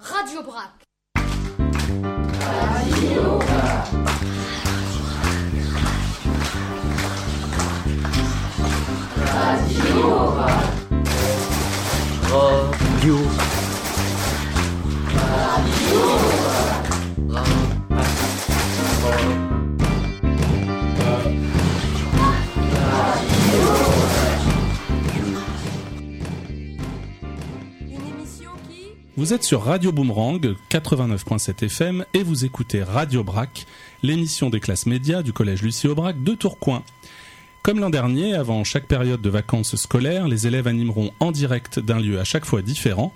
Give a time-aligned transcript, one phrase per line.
[0.00, 0.84] Radio Brac.
[2.40, 3.88] Radio Brac.
[9.16, 10.74] Radio Brac.
[12.30, 12.30] Radio.
[12.30, 13.57] Radio
[29.18, 33.66] Vous êtes sur Radio Boomerang 89.7 FM et vous écoutez Radio Brac,
[34.04, 36.84] l'émission des classes médias du collège Lucie Aubrac de Tourcoing.
[37.64, 41.98] Comme l'an dernier, avant chaque période de vacances scolaires, les élèves animeront en direct d'un
[41.98, 43.12] lieu à chaque fois différent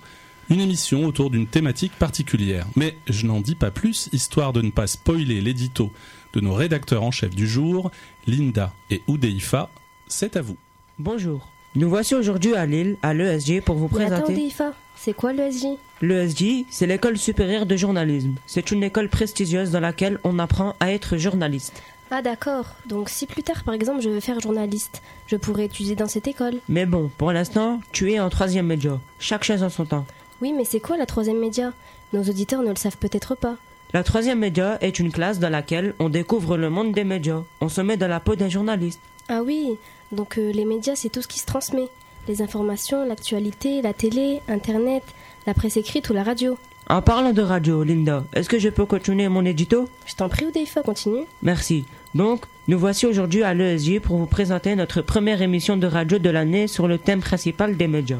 [0.49, 2.67] une émission autour d'une thématique particulière.
[2.75, 5.89] Mais je n'en dis pas plus, histoire de ne pas spoiler l'édito
[6.33, 7.91] de nos rédacteurs en chef du jour,
[8.27, 9.69] Linda et Oudeifa.
[10.09, 10.57] C'est à vous.
[10.99, 11.47] Bonjour.
[11.75, 14.33] Nous voici aujourd'hui à Lille, à l'ESG, pour vous Mais attends, présenter.
[14.33, 18.33] Oudeifa, c'est quoi l'ESJ L'ESJ, c'est l'école supérieure de journalisme.
[18.45, 21.81] C'est une école prestigieuse dans laquelle on apprend à être journaliste.
[22.11, 25.95] Ah d'accord, donc si plus tard par exemple je veux faire journaliste, je pourrais étudier
[25.95, 26.55] dans cette école.
[26.67, 28.99] Mais bon, pour l'instant, tu es en troisième média.
[29.17, 30.05] Chaque chose en son temps.
[30.41, 31.71] Oui, mais c'est quoi la troisième média?
[32.11, 33.55] Nos auditeurs ne le savent peut-être pas.
[33.93, 37.43] La troisième média est une classe dans laquelle on découvre le monde des médias.
[37.61, 38.99] On se met dans la peau d'un journaliste.
[39.29, 39.77] Ah oui,
[40.11, 41.87] donc euh, les médias c'est tout ce qui se transmet.
[42.27, 45.03] Les informations, l'actualité, la télé, Internet,
[45.45, 46.57] la presse écrite ou la radio.
[46.89, 49.87] En parlant de radio, Linda, est-ce que je peux continuer mon édito?
[50.05, 51.23] Je t'en prie Oudeifa, continue.
[51.41, 51.85] Merci.
[52.13, 56.29] Donc, nous voici aujourd'hui à l'ESJ pour vous présenter notre première émission de radio de
[56.29, 58.19] l'année sur le thème principal des médias.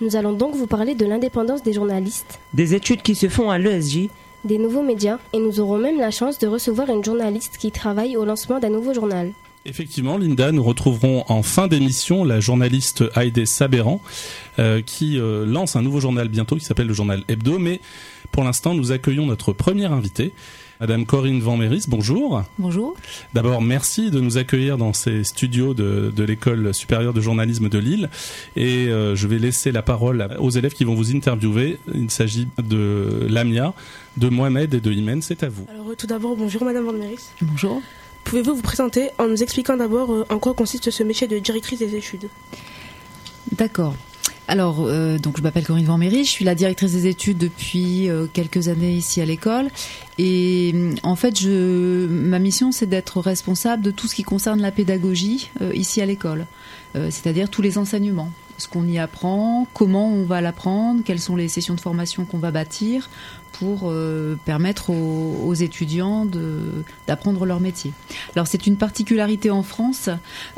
[0.00, 3.58] Nous allons donc vous parler de l'indépendance des journalistes, Des études qui se font à
[3.58, 4.08] l'ESJ,
[4.44, 8.16] des nouveaux médias, et nous aurons même la chance de recevoir une journaliste qui travaille
[8.16, 9.32] au lancement d'un nouveau journal.
[9.64, 14.00] Effectivement, Linda, nous retrouverons en fin d'émission la journaliste Heide Sabéran,
[14.58, 17.58] euh, qui euh, lance un nouveau journal bientôt qui s'appelle le journal Hebdo.
[17.58, 17.80] Mais
[18.30, 20.32] pour l'instant, nous accueillons notre première invitée,
[20.80, 21.84] Madame Corinne Van Méris.
[21.88, 22.44] Bonjour.
[22.58, 22.94] Bonjour.
[23.34, 27.78] D'abord, merci de nous accueillir dans ces studios de, de l'école supérieure de journalisme de
[27.78, 28.10] Lille.
[28.56, 31.78] Et euh, je vais laisser la parole aux élèves qui vont vous interviewer.
[31.92, 33.74] Il s'agit de Lamia,
[34.16, 35.20] de Mohamed et de Imen.
[35.20, 35.66] C'est à vous.
[35.68, 37.28] Alors tout d'abord, bonjour Madame Van Meris.
[37.42, 37.82] Bonjour.
[38.28, 41.78] Pouvez-vous vous présenter en nous expliquant d'abord euh, en quoi consiste ce métier de directrice
[41.78, 42.28] des études?
[43.52, 43.94] D'accord.
[44.50, 48.26] Alors, euh, donc je m'appelle Corinne Van je suis la directrice des études depuis euh,
[48.32, 49.68] quelques années ici à l'école.
[50.16, 54.62] Et euh, en fait, je, ma mission, c'est d'être responsable de tout ce qui concerne
[54.62, 56.46] la pédagogie ici à l'école,
[56.94, 58.30] c'est-à-dire tous les enseignements.
[58.56, 62.38] Ce qu'on y apprend, comment on va l'apprendre, quelles sont les sessions de formation qu'on
[62.38, 63.08] va bâtir
[63.58, 66.26] pour euh, permettre aux, étudiants
[67.06, 67.92] d'apprendre leur métier.
[68.36, 70.08] Alors c'est une particularité en France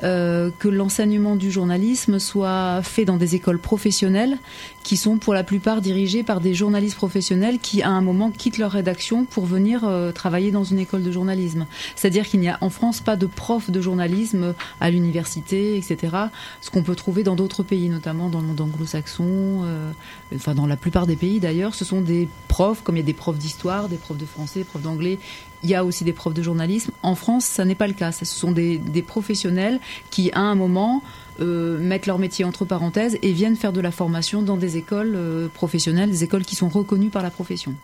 [0.02, 4.38] euh, que l'enseignement du journalisme soit fait dans des écoles professionnelles
[4.82, 8.58] qui sont pour la plupart dirigées par des journalistes professionnels qui à un moment quittent
[8.58, 11.66] leur rédaction pour venir euh, travailler dans une école de journalisme.
[11.96, 16.16] C'est-à-dire qu'il n'y a en France pas de profs de journalisme à l'université, etc.
[16.60, 19.92] Ce qu'on peut trouver dans d'autres pays, notamment dans le monde anglo-saxon, euh,
[20.34, 23.06] enfin dans la plupart des pays d'ailleurs, ce sont des profs, comme il y a
[23.06, 25.18] des profs d'histoire, des profs de français, des profs d'anglais,
[25.62, 26.92] il y a aussi des profs de journalisme.
[27.02, 28.12] En France, ça n'est pas le cas.
[28.12, 29.78] Ce sont des, des professionnels
[30.10, 31.02] qui, à un moment,
[31.40, 35.14] euh, mettent leur métier entre parenthèses et viennent faire de la formation dans des écoles
[35.16, 37.74] euh, professionnelles, des écoles qui sont reconnues par la profession.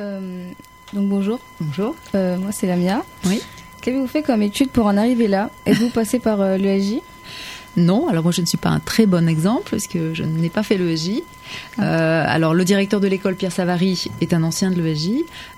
[0.00, 0.50] Euh,
[0.92, 1.94] donc bonjour, Bonjour.
[2.14, 3.04] Euh, moi c'est Lamia.
[3.24, 3.40] Oui.
[3.82, 5.50] Qu'avez-vous fait comme étude pour en arriver là?
[5.64, 7.00] Êtes-vous passé par l'ESJ
[7.76, 10.48] Non, alors moi je ne suis pas un très bon exemple parce que je n'ai
[10.48, 11.22] pas fait l'ESJ.
[11.78, 15.10] Euh, alors le directeur de l'école Pierre Savary est un ancien de l'ESJ.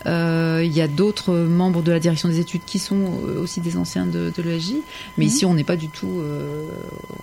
[0.07, 3.61] Euh, il y a d'autres membres de la direction des études qui sont euh, aussi
[3.61, 4.75] des anciens de, de l'ESJ.
[5.17, 5.31] Mais Mhm.
[5.31, 6.69] ici on n'est pas du tout, euh,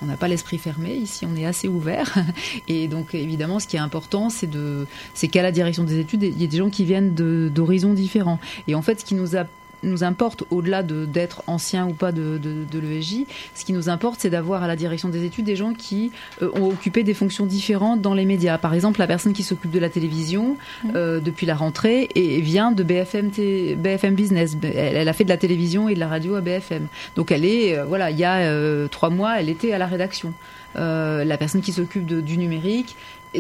[0.02, 0.96] on n'a pas l'esprit fermé.
[0.96, 2.16] Ici on est assez ouvert.
[2.68, 6.24] Et donc évidemment ce qui est important c'est de, c'est qu'à la direction des études
[6.24, 8.40] il y a des gens qui viennent d'horizons différents.
[8.68, 9.44] Et en fait ce qui nous a
[9.86, 13.90] nous importe, au-delà de- d'être ancien ou pas de, de, de l'ESJ, ce qui nous
[13.90, 17.14] importe, c'est d'avoir à la direction des études des gens qui euh, ont occupé des
[17.14, 18.58] fonctions différentes dans les médias.
[18.58, 20.58] Par exemple, la personne qui s'occupe de la télévision
[20.96, 24.58] euh, depuis la rentrée et vient de BFM, T- BFM Business.
[24.64, 26.88] Elle, elle a fait de la télévision et de la radio à BFM.
[27.16, 30.34] Donc elle est, euh, voilà, il y a trois mois, elle était à la rédaction.
[30.76, 32.98] La personne qui s'occupe de- du numérique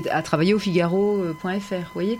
[0.09, 1.73] a travaillé au Figaro.fr.
[1.73, 2.17] Vous voyez,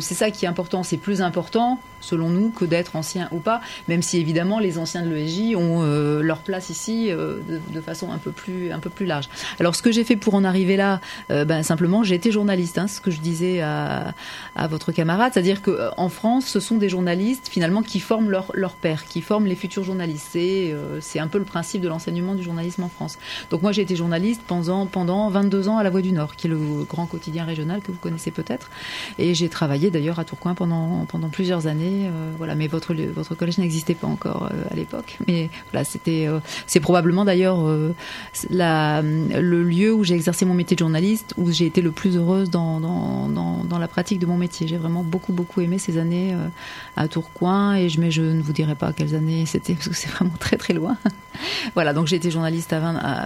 [0.00, 0.82] c'est ça qui est important.
[0.82, 5.02] C'est plus important selon nous, que d'être ancien ou pas, même si évidemment les anciens
[5.02, 8.90] de l'ESJ ont euh, leur place ici euh, de, façon un peu plus un peu
[8.90, 9.28] plus large.
[9.60, 11.00] Alors ce que j'ai fait pour en arriver là,
[11.30, 14.14] euh, ben simplement j'ai été journaliste, hein, ce que je disais à,
[14.56, 18.50] à votre camarade, c'est-à-dire que en France, ce sont des journalistes finalement qui forment leur
[18.54, 20.28] leur père, qui forment les futurs journalistes.
[20.30, 23.18] C'est c'est un peu le principe de l'enseignement du journalisme en France.
[23.50, 26.46] Donc moi j'ai été journaliste pendant pendant 22 ans à La Voix du Nord, qui
[26.46, 28.70] est le grand quotidien régional que vous connaissez peut-être,
[29.18, 33.34] et j'ai travaillé d'ailleurs à Tourcoing pendant pendant plusieurs années euh, voilà, mais votre votre
[33.34, 35.18] collège n'existait pas encore euh, à l'époque.
[35.26, 37.66] Mais voilà, c'était euh, c'est probablement d'ailleurs
[38.50, 42.50] le lieu où j'ai exercé mon métier de journaliste, où j'ai été le plus heureuse
[42.50, 44.66] dans, dans, dans, la pratique de mon métier.
[44.66, 46.36] J'ai vraiment beaucoup beaucoup aimé ces années
[46.96, 49.94] à Tourcoing et je mais je ne vous dirai pas quelles années c'était parce que
[49.94, 50.96] c'est vraiment très très loin.
[51.74, 52.74] voilà, donc j'ai été journaliste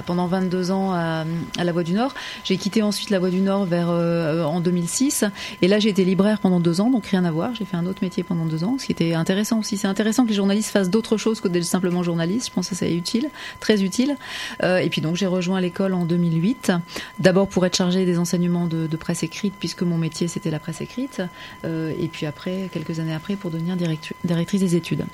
[0.07, 1.25] pendant 22 ans à,
[1.59, 2.15] à, La Voix du Nord.
[2.45, 5.25] J'ai quitté ensuite La Voix du Nord vers en 2006
[5.61, 7.55] et là j'ai été libraire pendant deux ans, donc rien à voir.
[7.55, 9.77] J'ai fait un autre métier pendant deux ce qui était intéressant aussi.
[9.77, 12.49] C'est intéressant que les journalistes fassent d'autres choses que d'être simplement journalistes.
[12.49, 13.29] Je pense que c'est utile,
[13.61, 14.17] très utile.
[14.63, 16.73] Euh, et puis donc j'ai rejoint l'école en 2008,
[17.19, 20.81] d'abord pour être chargée des enseignements de, presse écrite, puisque mon métier c'était la presse
[20.81, 21.23] écrite,
[21.65, 23.77] euh, et puis après, quelques années après, pour devenir
[24.25, 25.05] directrice des études.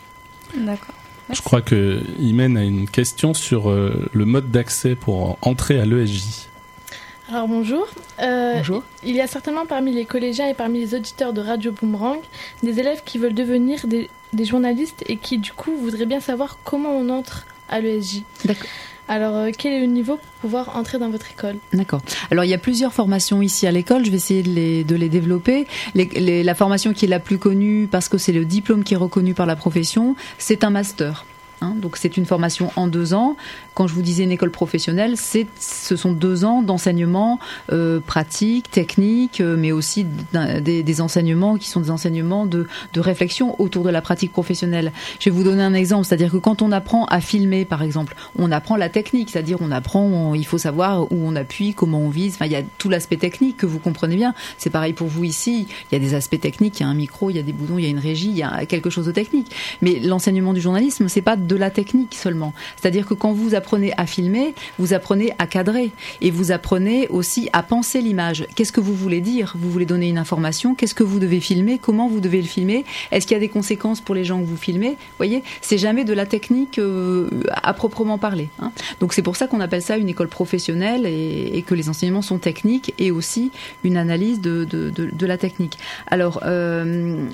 [0.55, 0.95] D'accord.
[1.31, 5.85] Je crois que Imen a une question sur euh, le mode d'accès pour entrer à
[5.85, 6.48] l'ESJ.
[7.29, 7.87] Alors bonjour.
[8.23, 8.83] Euh, bonjour.
[9.05, 12.21] Il y a certainement parmi les collégiens et parmi les auditeurs de Radio Boomerang
[12.63, 14.09] des élèves qui veulent devenir des,
[14.47, 18.23] journalistes et qui du coup voudraient bien savoir comment on entre à l'ESJ.
[18.47, 18.69] D'accord.
[19.09, 21.57] Alors, euh, quel est le niveau pour pouvoir entrer dans votre école?
[21.75, 22.01] D'accord.
[22.31, 24.07] Alors, il y a plusieurs formations ici à l'école.
[24.07, 25.67] Je vais essayer de les, de les développer.
[25.95, 29.35] la formation qui est la plus connue, parce que c'est le diplôme qui est reconnu
[29.35, 31.27] par la profession, c'est un master.
[31.61, 31.75] Hein.
[31.77, 33.37] donc c'est une formation en deux ans.
[33.75, 37.39] Quand je vous disais une école professionnelle, c'est, ce sont deux ans d'enseignement
[37.73, 40.05] euh, pratique, technique, euh, mais aussi
[40.35, 44.93] des, enseignements qui sont des enseignements de, de, réflexion autour de la pratique professionnelle.
[45.21, 48.17] Je vais vous donner un exemple, c'est-à-dire que quand on apprend à filmer, par exemple,
[48.37, 52.09] on apprend la technique, c'est-à-dire on apprend, il faut savoir où on appuie, comment on
[52.09, 52.35] vise.
[52.35, 54.35] Enfin, il y a tout l'aspect technique que vous comprenez bien.
[54.57, 55.69] C'est pareil pour vous ici.
[55.91, 57.53] Il y a des aspects techniques, il y a un micro, il y a des
[57.53, 59.55] boutons, il y a une régie, il y a quelque chose de technique.
[59.83, 62.55] Mais l'enseignement du journalisme, c'est pas de la technique seulement.
[62.77, 67.49] C'est-à-dire que quand vous apprenez à filmer, vous apprenez à cadrer et vous apprenez aussi
[67.53, 68.47] à penser l'image.
[68.55, 69.55] Qu'est-ce que vous voulez dire?
[69.59, 70.75] Vous voulez donner une information?
[70.75, 71.79] Qu'est-ce que vous devez filmer?
[71.79, 72.85] Comment vous devez le filmer?
[73.11, 74.91] Est-ce qu'il y a des conséquences pour les gens que vous filmez?
[74.91, 78.49] Vous voyez, c'est jamais de la technique euh, à proprement parler.
[78.61, 78.73] Hein.
[79.01, 82.39] Donc c'est pour ça qu'on appelle ça une école professionnelle et, que les enseignements sont
[82.39, 83.51] techniques et aussi
[83.85, 85.79] une analyse de, de, la technique.
[86.07, 87.27] Alors, euh,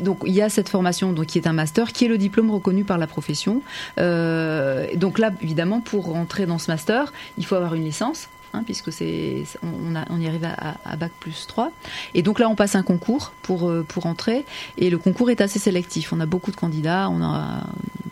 [0.00, 2.50] donc il y a cette formation donc qui est un master, qui est le diplôme
[2.50, 3.62] reconnu par la profession.
[3.98, 8.28] Euh, donc là, évidemment, pour rentrer dans ce master, il faut avoir une licence.
[8.52, 11.72] Hein, puisque c'est on, y arrive à, bac plus 3
[12.14, 14.44] et donc là on passe un concours pour euh, pour entrer.
[14.78, 16.12] Et le concours est assez sélectif.
[16.12, 17.10] On a beaucoup de candidats.
[17.10, 17.64] On a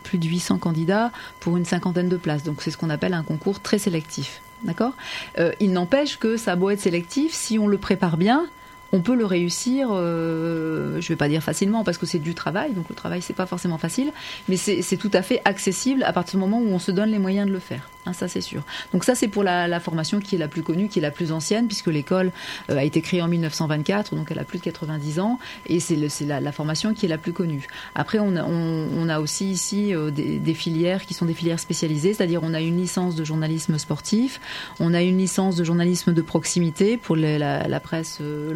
[0.03, 2.43] plus de 800 candidats pour une cinquantaine de places.
[2.43, 4.43] Donc c'est ce qu'on appelle un concours très sélectif.
[4.65, 4.93] D'accord?
[5.39, 8.47] Euh, il n'empêche que ça a être sélectif si on le prépare bien
[8.95, 12.35] on peut le réussir, euh, je ne vais pas dire facilement parce que c'est du
[12.35, 14.13] travail, donc le travail c'est pas forcément facile,
[14.49, 17.19] mais c'est tout à fait accessible à partir du moment où on se donne les
[17.19, 17.91] moyens de le faire.
[18.07, 18.63] Hein, ça c'est sûr.
[18.93, 21.33] Donc ça c'est pour la, formation qui est la plus connue, qui est la plus
[21.33, 22.31] ancienne, puisque l'école
[22.71, 25.97] euh, a été créée en 1924, donc elle a plus de 90 ans, et c'est
[26.25, 27.67] la, formation qui est la plus connue.
[27.97, 32.55] Après on a, aussi ici euh, des, filières qui sont des filières spécialisées, c'est-à-dire on
[32.55, 34.41] a une licence de journalisme sportif,
[34.79, 38.53] on a une licence de journalisme de proximité pour la, presse euh,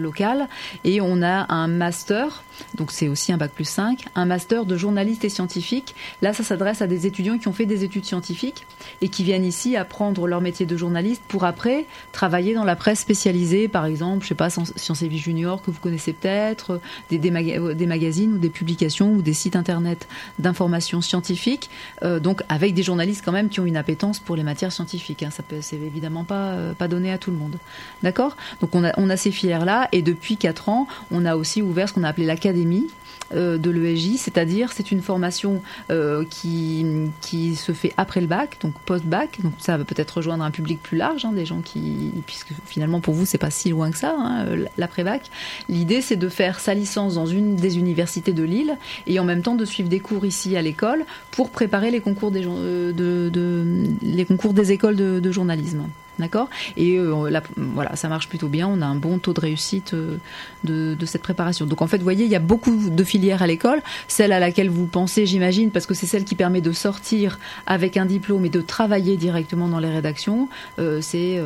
[0.85, 2.43] et on a un master,
[2.77, 5.95] donc c'est aussi un bac plus 5, un master de journaliste et scientifique.
[6.23, 8.67] Là ça s'adresse à des étudiants qui ont fait des études scientifiques
[9.01, 13.01] et qui viennent ici apprendre leur métier de journaliste pour après travailler dans la presse
[13.01, 17.19] spécialisée, par exemple, je sais pas, Sciences et Vie Junior que vous connaissez peut-être, des,
[17.19, 17.31] des,
[17.87, 21.71] magazines ou des publications ou des sites internet d'information scientifique,
[22.03, 25.23] euh, donc avec des journalistes quand même qui ont une appétence pour les matières scientifiques.
[25.23, 25.31] Hein.
[25.31, 27.57] Ça peut, c'est évidemment pas euh, donné à tout le monde,
[28.03, 28.37] d'accord?
[28.61, 31.63] Donc on a on a ces filières là et depuis quatre ans, on a aussi
[31.63, 32.87] ouvert ce qu'on a appelé l'académie
[33.35, 35.61] euh, de l'ESJ, c'est-à-dire c'est une formation
[35.91, 36.87] euh, qui,
[37.21, 40.83] qui se fait après le bac, donc post-bac, donc ça va peut-être rejoindre un public
[40.83, 43.99] plus large, hein, des gens qui, puisque finalement pour vous c'est pas si loin que
[43.99, 44.47] ça, hein,
[44.79, 45.29] l'après-bac.
[45.69, 49.43] L'idée c'est de faire sa licence dans une des universités de Lille et en même
[49.43, 54.55] temps de suivre des cours ici à l'école pour préparer les concours des, euh, concours
[54.55, 55.85] des écoles de journalisme.
[56.19, 58.67] D'accord Et euh, voilà, ça marche plutôt bien.
[58.67, 60.17] On a un bon taux de réussite euh,
[60.65, 61.65] de, cette préparation.
[61.67, 63.83] Donc en fait, vous voyez, il y a beaucoup de filières à l'école.
[64.09, 67.97] Celle à laquelle vous pensez, j'imagine, parce que c'est celle qui permet de sortir avec
[67.97, 70.49] un diplôme et de travailler directement dans les rédactions,
[70.79, 71.41] euh, c'est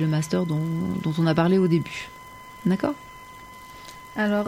[0.00, 0.62] le master dont,
[1.02, 2.08] dont on a parlé au début.
[2.66, 2.94] D'accord
[4.16, 4.46] Alors,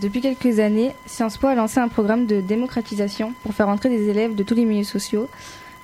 [0.00, 4.08] depuis quelques années, Sciences Po a lancé un programme de démocratisation pour faire entrer des
[4.08, 5.28] élèves de tous les milieux sociaux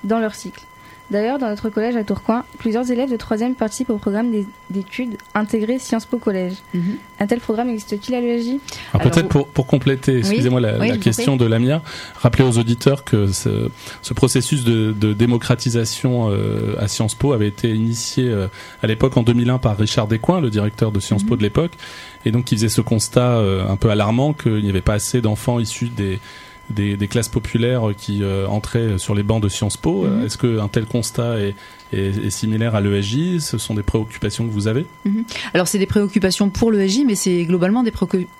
[0.03, 0.63] dans leur cycle.
[1.11, 4.31] D'ailleurs, dans notre collège à Tourcoing, plusieurs élèves de 3e participent au programme
[4.69, 6.53] d'études intégrées Sciences Po Collège.
[6.73, 6.97] Mhm.
[7.19, 8.59] Un tel programme existe-t-il à l'ESJ
[8.93, 11.81] Alors, peut-être pour, pour, compléter, excusez-moi la, question de Lamia,
[12.15, 13.69] rappelez aux auditeurs que ce,
[14.01, 18.47] ce processus de, de démocratisation euh, à Sciences Po avait été initié euh,
[18.83, 21.37] à l'époque en 2001 par Richard Descoings, le directeur de Sciences Po mhm.
[21.37, 21.71] de l'époque,
[22.25, 25.21] et donc il faisait ce constat euh, un peu alarmant qu'il n'y avait pas assez
[25.21, 26.19] d'enfants issus des
[26.69, 30.03] des, des, classes populaires qui euh, entraient sur les bancs de Sciences Po.
[30.03, 30.25] Mhm.
[30.25, 31.55] Est-ce qu'un tel constat est,
[31.93, 34.85] est, similaire à l'ESJ Ce sont des préoccupations que vous avez?
[35.05, 35.23] Mhm.
[35.53, 37.93] Alors c'est des préoccupations pour l'ESJ, mais c'est globalement des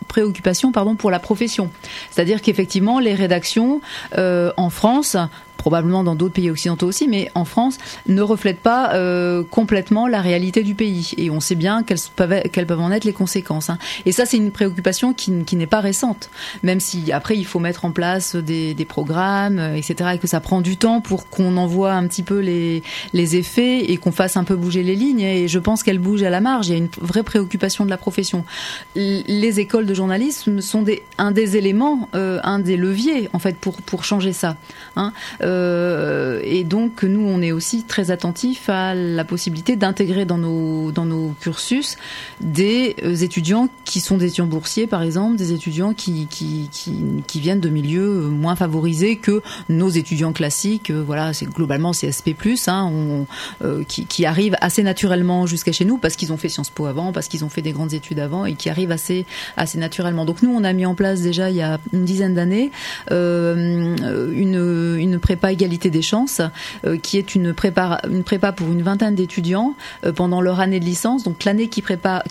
[0.08, 1.72] préoccupations pardon, pour la profession.
[2.12, 3.82] C'est-à-dire qu'effectivement, les rédactions
[4.18, 5.18] euh, en France
[5.60, 10.22] probablement dans d'autres pays occidentaux aussi, mais en France, ne reflètent pas euh, complètement la
[10.22, 11.12] réalité du pays.
[11.18, 13.70] Et on sait bien quelles peuvent, en être les conséquences.
[13.70, 13.78] Hein.
[14.06, 16.30] Et ça, c'est une préoccupation qui, n'est pas récente,
[16.64, 20.28] même si après, il faut mettre en place des, des programmes, euh, etc., et que
[20.28, 22.82] ça prend du temps pour qu'on envoie un petit peu les,
[23.14, 25.22] les effets et qu'on fasse un peu bouger les lignes.
[25.22, 26.68] Et je pense qu'elles bougent à la marge.
[26.68, 28.46] Il y a une vraie préoccupation de la profession.
[28.96, 33.58] Les écoles de journalisme sont des, un des éléments, euh, un des leviers, en fait,
[33.58, 34.56] pour, pour changer ça.
[34.96, 35.12] Hein.
[35.42, 40.92] Euh, et donc nous, on est aussi très attentifs à la possibilité d'intégrer dans nos
[40.92, 41.98] dans nos cursus
[42.42, 47.40] des euh, étudiants qui sont des étudiants boursiers, par exemple, des étudiants qui qui, qui,
[47.40, 50.90] viennent de milieux moins favorisés que nos étudiants classiques.
[50.90, 52.36] Euh, voilà, c'est globalement CSP+,
[52.68, 53.26] hein, on,
[53.88, 57.12] qui, qui arrivent assez naturellement jusqu'à chez nous parce qu'ils ont fait Sciences Po avant,
[57.12, 59.26] parce qu'ils ont fait des grandes études avant et qui arrivent assez
[59.58, 60.26] assez naturellement.
[60.26, 62.72] Donc nous, on a mis en place déjà il y a une dizaine d'années
[63.10, 66.42] une une préparation prépa égalité des chances,
[66.86, 69.74] euh, qui est une prépa, une prépa pour une vingtaine d'étudiants
[70.06, 71.82] euh, pendant leur année de licence, donc l'année qui,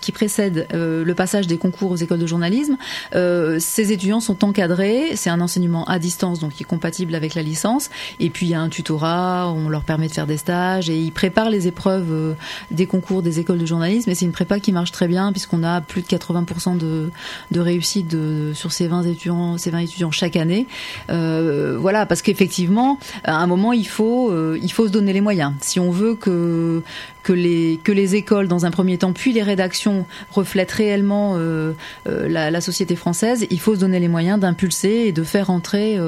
[0.00, 2.77] qui précède euh, le passage des concours aux écoles de journalisme.
[3.12, 7.43] ces étudiants sont encadrés, c'est un enseignement à distance, donc qui est compatible avec la
[7.43, 7.88] licence,
[8.21, 10.99] et puis il y a un tutorat, on leur permet de faire des stages, et
[10.99, 12.37] ils préparent les épreuves
[12.71, 15.62] des concours des écoles de journalisme, et c'est une prépa qui marche très bien, puisqu'on
[15.62, 17.11] a plus de 80% de,
[17.50, 20.67] de réussite de, sur ces 20 étudiants, ces 20 étudiants chaque année.
[21.09, 25.52] voilà, parce qu'effectivement, à un moment, il faut, euh, il faut se donner les moyens.
[25.61, 26.83] Si on veut que
[27.23, 31.73] que les que les écoles, dans un premier temps, puis les rédactions reflètent réellement euh,
[32.09, 35.99] euh, la, société française, il faut se donner les moyens d'impulser et de faire entrer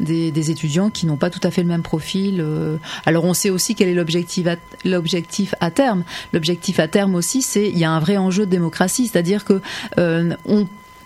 [0.00, 2.44] des, étudiants qui n'ont pas tout à fait le même profil.
[3.04, 4.46] Alors, on sait aussi quel est l'objectif
[4.84, 6.04] l'objectif à terme.
[6.32, 9.60] L'objectif à terme aussi, c'est il y a un vrai enjeu de démocratie, c'est-à-dire que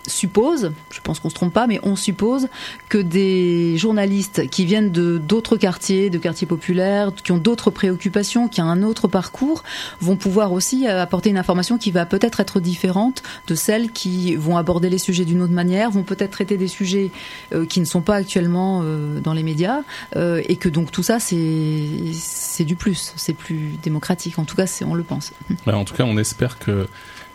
[0.07, 2.47] suppose, je pense qu'on se trompe pas, mais on suppose
[2.89, 8.47] que des journalistes qui viennent de d'autres quartiers, de quartiers populaires, qui ont d'autres préoccupations,
[8.47, 9.63] qui ont un autre parcours,
[10.01, 14.35] vont pouvoir aussi euh, apporter une information qui va peut-être être différente de celles qui
[14.35, 17.11] vont aborder les sujets d'une autre manière, vont peut-être traiter des sujets
[17.53, 19.81] euh, qui ne sont pas actuellement euh, dans les médias,
[20.15, 21.33] et que donc tout ça c'est
[22.13, 24.37] c'est du plus, c'est plus démocratique.
[24.39, 25.31] En tout cas, on le pense.
[25.67, 26.87] en tout cas, on espère que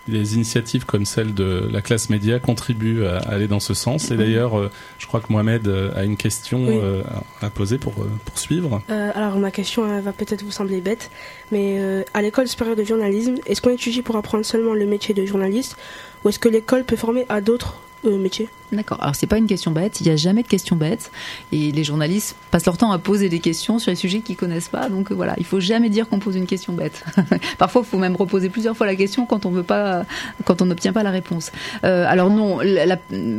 [0.09, 4.11] des initiatives comme celle de la classe média contribuent à aller dans ce sens.
[4.11, 7.03] Et d'ailleurs, euh, je crois que Mohamed euh, a une question euh,
[7.41, 8.83] à poser pour poursuivre.
[8.89, 11.11] alors ma question va peut-être vous sembler bête,
[11.53, 15.25] mais à l'école supérieure de journalisme, est-ce qu'on étudie pour apprendre seulement le métier de
[15.25, 15.77] journaliste
[16.25, 18.99] ou est-ce que l'école peut former à d'autres métiers D'accord.
[19.01, 20.01] Alors c'est pas une question bête.
[20.01, 21.11] Il n'y a jamais de question bête.
[21.53, 24.69] Et les journalistes passent leur temps à poser des questions sur les sujets qu'ils connaissent
[24.69, 24.89] pas.
[24.91, 27.03] Donc voilà, il faut jamais dire qu'on pose une question bête.
[27.59, 30.05] Parfois, il faut même reposer plusieurs fois la question quand on veut pas,
[30.45, 31.51] quand on n'obtient pas la réponse.
[31.85, 32.59] Euh, alors non,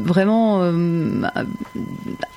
[0.03, 1.21] vraiment, euh,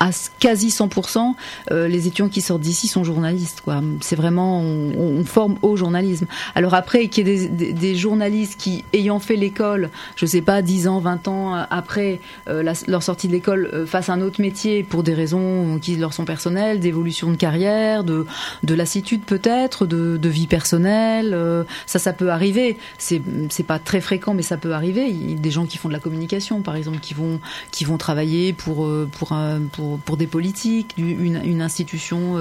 [0.00, 1.34] à quasi 100%,
[1.70, 3.62] euh, les étudiants qui sortent d'ici sont journalistes.
[3.62, 3.80] Quoi.
[4.00, 6.26] C'est vraiment, on, forme au journalisme.
[6.54, 10.60] Alors après, qu'il y ait des, des, journalistes qui, ayant fait l'école, je sais pas,
[10.60, 12.11] 10 ans, 20 ans après
[12.46, 16.12] la leur sortie de l'école euh, fassent un autre métier pour des raisons qui leur
[16.12, 18.26] sont personnelles, d'évolution de carrière, de,
[18.62, 21.32] de lassitude peut-être, de, de, vie personnelle.
[21.34, 22.76] Euh, ça, ça peut arriver.
[22.98, 23.22] C'est,
[23.66, 25.12] pas très fréquent, mais ça peut arriver.
[25.12, 27.40] Des gens qui font de la communication, par exemple, qui vont,
[27.70, 29.36] qui vont travailler pour, euh, pour,
[29.72, 32.36] pour, pour des politiques, une, une institution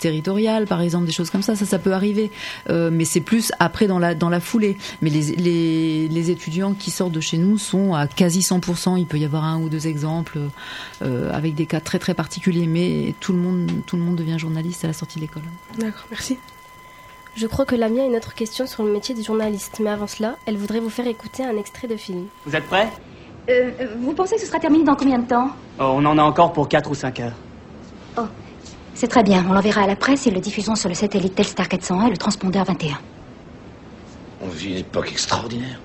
[0.00, 1.56] territoriale, par exemple, des choses comme ça.
[1.56, 2.30] Ça, ça peut arriver.
[2.68, 4.76] mais c'est plus après dans la, dans la foulée.
[5.00, 8.98] Mais les, les, les étudiants qui sortent de chez nous sont à quasi 100%.
[8.98, 10.38] Il peut y avoir un ou deux exemples
[11.02, 14.38] euh, avec des cas très très particuliers, mais tout le monde, tout le monde devient
[14.38, 15.42] journaliste à la sortie de l'école.
[15.78, 16.38] D'accord, merci.
[17.34, 20.06] Je crois que Lamia a une autre question sur le métier de journaliste, mais avant
[20.06, 22.26] cela, elle voudrait vous faire écouter un extrait de film.
[22.46, 22.88] Vous êtes prêts?
[23.50, 23.70] Euh,
[24.00, 25.50] Vous pensez que ce sera terminé dans combien de temps?
[25.78, 27.34] Oh, On en a encore pour 4 ou 5 heures.
[28.18, 28.22] Oh,
[28.94, 29.44] c'est très bien.
[29.48, 32.16] On l'enverra à la presse et le diffusons sur le satellite Telstar 401 et le
[32.16, 32.98] transpondeur 21.
[34.40, 35.78] On vit une époque extraordinaire.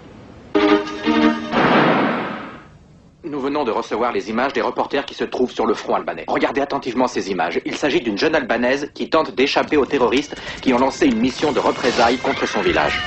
[3.24, 6.26] Nous venons de recevoir les images des reporters qui se trouvent sur le front albanais.
[6.28, 7.62] Regardez attentivement ces images.
[7.66, 11.52] Il s'agit d'une jeune albanaise qui tente d'échapper aux terroristes qui ont lancé une mission
[11.52, 13.04] de représailles contre son village.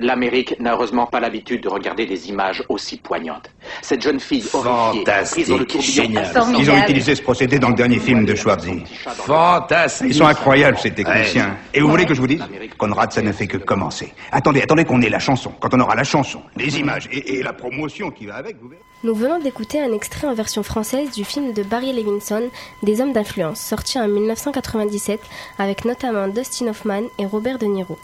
[0.00, 3.50] L'Amérique n'a heureusement pas l'habitude de regarder des images aussi poignantes.
[3.82, 5.66] Cette jeune fille horrifiée, prise dans le.
[5.80, 6.30] Génial.
[6.58, 8.84] Ils ont utilisé ce procédé dans le dernier film de Schwarzy.
[9.04, 10.08] Fantastique.
[10.10, 11.56] Ils sont incroyables, ces techniciens.
[11.74, 12.42] Et vous voulez que je vous dise
[12.76, 14.12] Conrad, ça ne fait que commencer.
[14.30, 15.52] Attendez, attendez qu'on ait la chanson.
[15.60, 18.68] Quand on aura la chanson, les images et, et la promotion qui va avec, vous
[18.68, 18.82] verrez.
[19.04, 22.50] Nous venons d'écouter un extrait en version française du film de Barry Levinson,
[22.82, 25.20] Des hommes d'influence, sorti en 1997,
[25.58, 27.96] avec notamment Dustin Hoffman et Robert De Niro.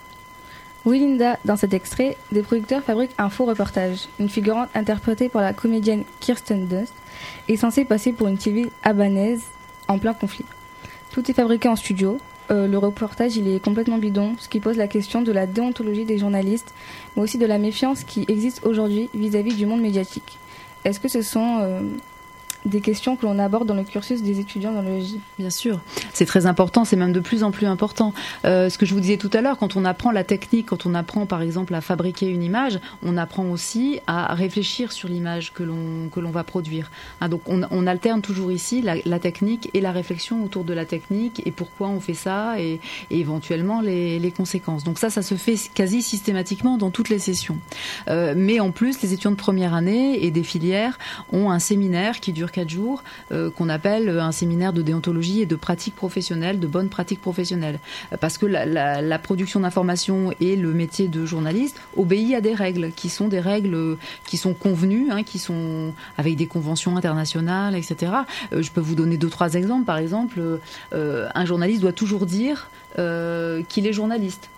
[0.85, 4.07] Oui, Linda, dans cet extrait, des producteurs fabriquent un faux reportage.
[4.19, 6.93] Une figurante interprétée par la comédienne Kirsten Dunst
[7.47, 9.41] est censée passer pour une civile abanaise
[9.87, 10.45] en plein conflit.
[11.11, 12.19] Tout est fabriqué en studio.
[12.51, 16.05] Euh, le reportage, il est complètement bidon, ce qui pose la question de la déontologie
[16.05, 16.75] des journalistes,
[17.15, 20.37] mais aussi de la méfiance qui existe aujourd'hui vis-à-vis du monde médiatique.
[20.83, 21.81] Est-ce que ce sont euh,
[22.65, 25.19] des questions que l'on aborde dans le cursus des étudiants dans le J.
[25.37, 25.79] Bien sûr,
[26.13, 28.13] c'est très important, c'est même de plus en plus important.
[28.45, 30.85] Euh, ce que je vous disais tout à l'heure, quand on apprend la technique, quand
[30.85, 35.53] on apprend par exemple à fabriquer une image, on apprend aussi à réfléchir sur l'image
[35.53, 36.91] que l'on que l'on va produire.
[37.21, 40.73] Hein, donc on, on, alterne toujours ici la, la, technique et la réflexion autour de
[40.73, 42.79] la technique et pourquoi on fait ça et,
[43.11, 44.83] et éventuellement les, les, conséquences.
[44.83, 47.57] Donc ça, ça se fait quasi systématiquement dans toutes les sessions.
[48.07, 50.97] Euh, mais en plus, les étudiants de première année et des filières
[51.31, 55.45] ont un séminaire qui dure quatre jours euh, qu'on appelle un séminaire de déontologie et
[55.45, 57.79] de pratiques professionnelles, de bonnes pratiques professionnelles.
[58.21, 63.09] Parce que la, production d'informations et le métier de journaliste obéit à des règles qui
[63.09, 68.11] sont des règles qui sont convenues, hein, qui sont avec des conventions internationales, etc.
[68.53, 69.85] Euh, je peux vous donner deux trois exemples.
[69.85, 70.39] Par exemple,
[70.93, 72.69] euh, un journaliste doit toujours dire
[72.99, 74.49] euh, qu'il est journaliste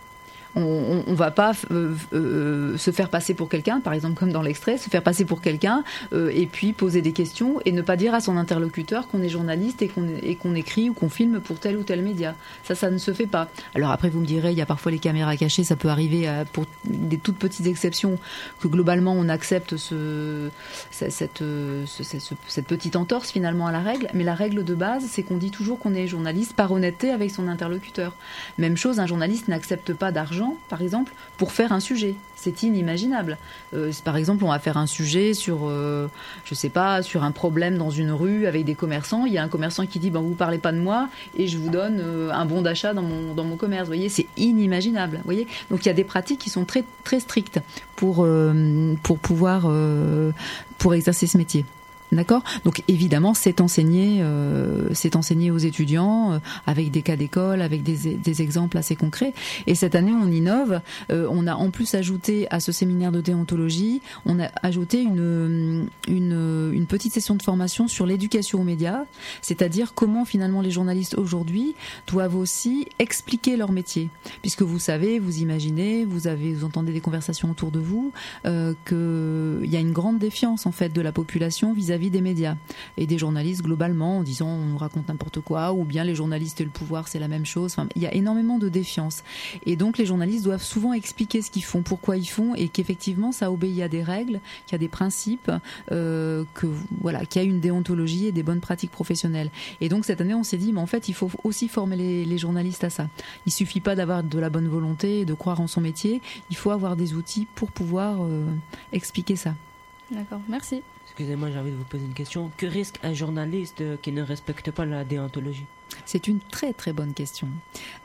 [0.58, 4.42] on, on, va pas euh, euh, se faire passer pour quelqu'un, par exemple comme dans
[4.42, 5.84] l'extrait, se faire passer pour quelqu'un
[6.14, 9.30] euh, et puis poser des questions et ne pas dire à son interlocuteur qu'on est
[9.30, 9.88] journaliste et
[10.36, 12.36] qu'on écrit ou qu'on filme pour tel ou tel média.
[12.64, 13.50] Ça, ça ne se fait pas.
[13.76, 16.30] Alors après, vous me direz, il y a parfois les caméras cachées, ça peut arriver
[16.54, 18.18] pour des toutes petites exceptions
[18.60, 20.50] que globalement on accepte ce,
[20.92, 24.08] cette, cette, ce, cette petite entorse finalement à la règle.
[24.14, 27.32] Mais la règle de base, c'est qu'on dit toujours qu'on est journaliste par honnêteté avec
[27.32, 28.16] son interlocuteur.
[28.58, 32.16] Même chose, un journaliste n'accepte pas d'argent par exemple, pour faire un sujet.
[32.36, 33.38] C'est inimaginable.
[33.74, 36.08] Euh, par exemple, on va faire un sujet sur, euh,
[36.46, 39.26] je sais pas, sur un problème dans une rue avec des commerçants.
[39.26, 41.58] Il y a un commerçant qui dit, ben vous parlez pas de moi et je
[41.58, 43.84] vous donne euh, un bon d'achat dans mon dans mon commerce.
[43.84, 45.18] Vous voyez, c'est inimaginable.
[45.18, 47.60] Vous voyez, donc il y a des pratiques qui sont très très strictes
[47.96, 48.28] pour
[49.04, 49.72] pour pouvoir
[50.78, 51.66] pour exercer ce métier.
[52.14, 52.44] D'accord?
[52.64, 57.84] Donc évidemment, c'est enseigné, euh, c'est enseigné aux étudiants euh, avec des cas d'école, avec
[57.84, 59.34] des, des, exemples assez concrets.
[59.66, 60.80] Et cette année, on innove.
[61.12, 65.90] Euh, on a en plus ajouté à ce séminaire de déontologie, on a ajouté une,
[66.08, 69.04] une, une petite session de formation sur l'éducation aux médias,
[69.42, 71.76] c'est-à-dire comment finalement les journalistes aujourd'hui
[72.08, 74.10] doivent aussi expliquer leur métier,
[74.42, 79.70] puisque vous savez, vous imaginez, vous avez, vous entendez des conversations autour de vous, qu'il
[79.70, 82.56] y a une grande défiance en fait de la population vis-à-vis vis-à-vis des médias
[82.98, 86.62] et des journalistes globalement en disant on nous raconte n'importe quoi ou bien les journalistes
[86.62, 87.76] et le pouvoir c'est la même chose.
[87.96, 89.24] Il y a énormément de défiance
[89.66, 93.32] et donc les journalistes doivent souvent expliquer ce qu'ils font, pourquoi ils font et qu'effectivement
[93.32, 95.52] ça obéit à des règles, qu'il y a des principes,
[95.92, 96.68] euh, que
[97.02, 99.50] voilà, qu'il y a une déontologie et des bonnes pratiques professionnelles.
[99.82, 102.26] Et donc cette année on s'est dit mais en fait il faut aussi former les,
[102.26, 103.10] les journalistes à ça.
[103.48, 106.56] Il suffit pas d'avoir de la bonne volonté et de croire en son métier, il
[106.56, 108.46] faut avoir des outils pour pouvoir euh,
[108.92, 109.56] expliquer ça.
[110.12, 110.84] D'accord, merci.
[111.18, 112.52] Excusez-moi, j'ai envie de vous poser une question.
[112.58, 115.66] Que risque un journaliste qui ne respecte pas la déontologie?
[116.06, 117.48] C'est une très très bonne question.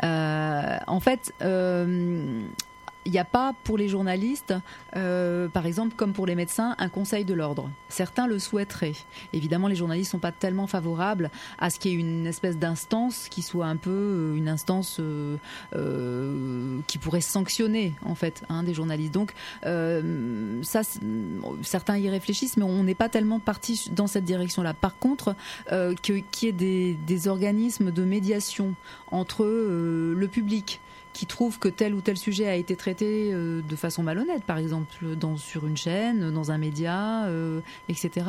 [0.03, 2.41] Euh, en fait, euh,
[3.05, 4.55] il n'y a pas pour les journalistes,
[4.97, 7.71] euh, par exemple, comme pour les médecins, un conseil de l'ordre.
[7.89, 8.95] Certains le souhaiteraient.
[9.33, 13.29] Évidemment, les journalistes sont pas tellement favorables à ce qu'il y ait une espèce d'instance
[13.29, 15.37] qui soit un peu une instance euh,
[15.75, 19.15] euh, qui pourrait sanctionner en fait hein, des journalistes.
[19.15, 19.35] Donc
[19.67, 20.61] euh,
[21.63, 24.75] certains y réfléchissent, mais on n'est pas tellement parti dans cette direction-là.
[24.75, 25.35] Par contre,
[25.73, 28.75] euh, qu'il y ait des, organismes de médiation
[29.11, 30.81] entre euh, le public
[31.13, 34.59] qui trouve que tel ou tel sujet a été traité euh, de façon malhonnête, par
[34.59, 38.27] exemple dans, sur une chaîne, dans un média, euh, etc.,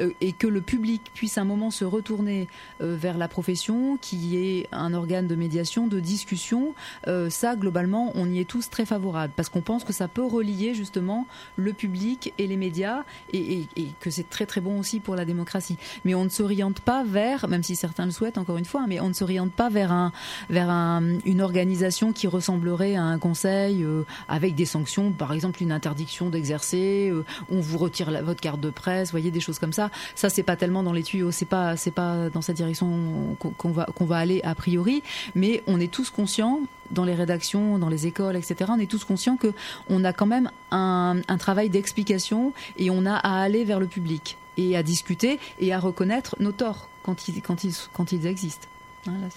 [0.00, 2.48] euh, et que le public puisse un moment se retourner
[2.80, 6.74] euh, vers la profession, qui est un organe de médiation, de discussion,
[7.06, 10.24] euh, ça, globalement, on y est tous très favorables, parce qu'on pense que ça peut
[10.24, 14.78] relier justement le public et les médias, et, et, et que c'est très très bon
[14.78, 15.76] aussi pour la démocratie.
[16.04, 19.00] Mais on ne s'oriente pas vers, même si certains le souhaitent encore une fois, mais
[19.00, 20.12] on ne s'oriente pas vers, un,
[20.50, 25.62] vers un, une organisation qui ressemblerait à un conseil euh, avec des sanctions, par exemple
[25.62, 29.72] une interdiction d'exercer, euh, on vous retire votre carte de presse, voyez des choses comme
[29.72, 29.90] ça.
[30.14, 33.70] Ça c'est pas tellement dans les tuyaux, c'est pas c'est pas dans cette direction qu'on
[33.70, 35.02] va qu'on va aller a priori,
[35.34, 36.60] mais on est tous conscients
[36.90, 38.70] dans les rédactions, dans les écoles, etc.
[38.74, 39.52] On est tous conscients que
[39.88, 43.86] on a quand même un, un travail d'explication et on a à aller vers le
[43.86, 48.26] public et à discuter et à reconnaître nos torts quand ils, quand ils, quand ils
[48.26, 48.68] existent.
[49.04, 49.28] Voilà,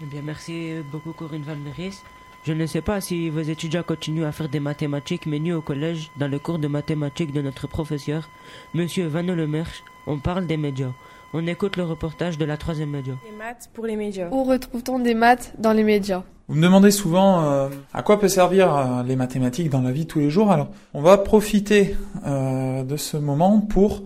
[0.00, 2.00] eh bien, merci beaucoup Corinne Valmeris.
[2.46, 6.10] Je ne sais pas si vos étudiants continuent à faire des mathématiques menus au collège
[6.18, 8.28] dans le cours de mathématiques de notre professeur,
[8.74, 9.82] Monsieur Van Lemerch.
[10.06, 10.90] On parle des médias.
[11.32, 13.14] On écoute le reportage de la troisième média.
[13.24, 14.28] Les maths pour les médias.
[14.30, 16.22] Où retrouve-t-on des maths dans les médias?
[16.48, 20.04] Vous me demandez souvent euh, à quoi peut servir euh, les mathématiques dans la vie
[20.04, 20.52] de tous les jours?
[20.52, 24.02] Alors, on va profiter euh, de ce moment pour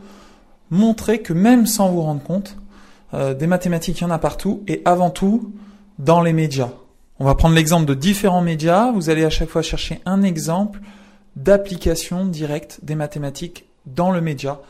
[0.70, 2.56] montrer que même sans vous rendre compte,
[3.14, 5.52] euh, des mathématiques, il y en a partout, et avant tout,
[5.98, 6.70] dans les médias.
[7.20, 8.92] On va prendre l'exemple de différents médias.
[8.92, 10.78] Vous allez à chaque fois chercher un exemple
[11.34, 14.60] d'application directe des mathématiques dans le média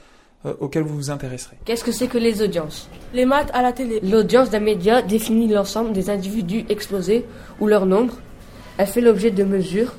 [0.47, 1.59] euh, auquel vous vous intéresserez.
[1.67, 2.89] Qu'est-ce que c'est que les audiences?
[3.13, 4.01] Les maths à la télé.
[4.01, 7.27] L'audience d'un média définit l'ensemble des individus exposés
[7.61, 8.15] ou leur nombre.
[8.79, 9.93] Elle fait l'objet de mesures,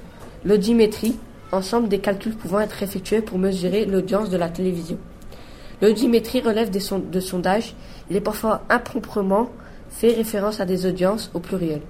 [0.44, 1.20] l'audimétrie,
[1.52, 4.98] ensemble des calculs pouvant être effectués pour mesurer l'audience de la télévision.
[5.84, 7.76] L'audimétrie relève des de sondages.
[8.10, 9.50] Il est parfois improprement
[9.92, 11.82] fait référence à des audiences au pluriel.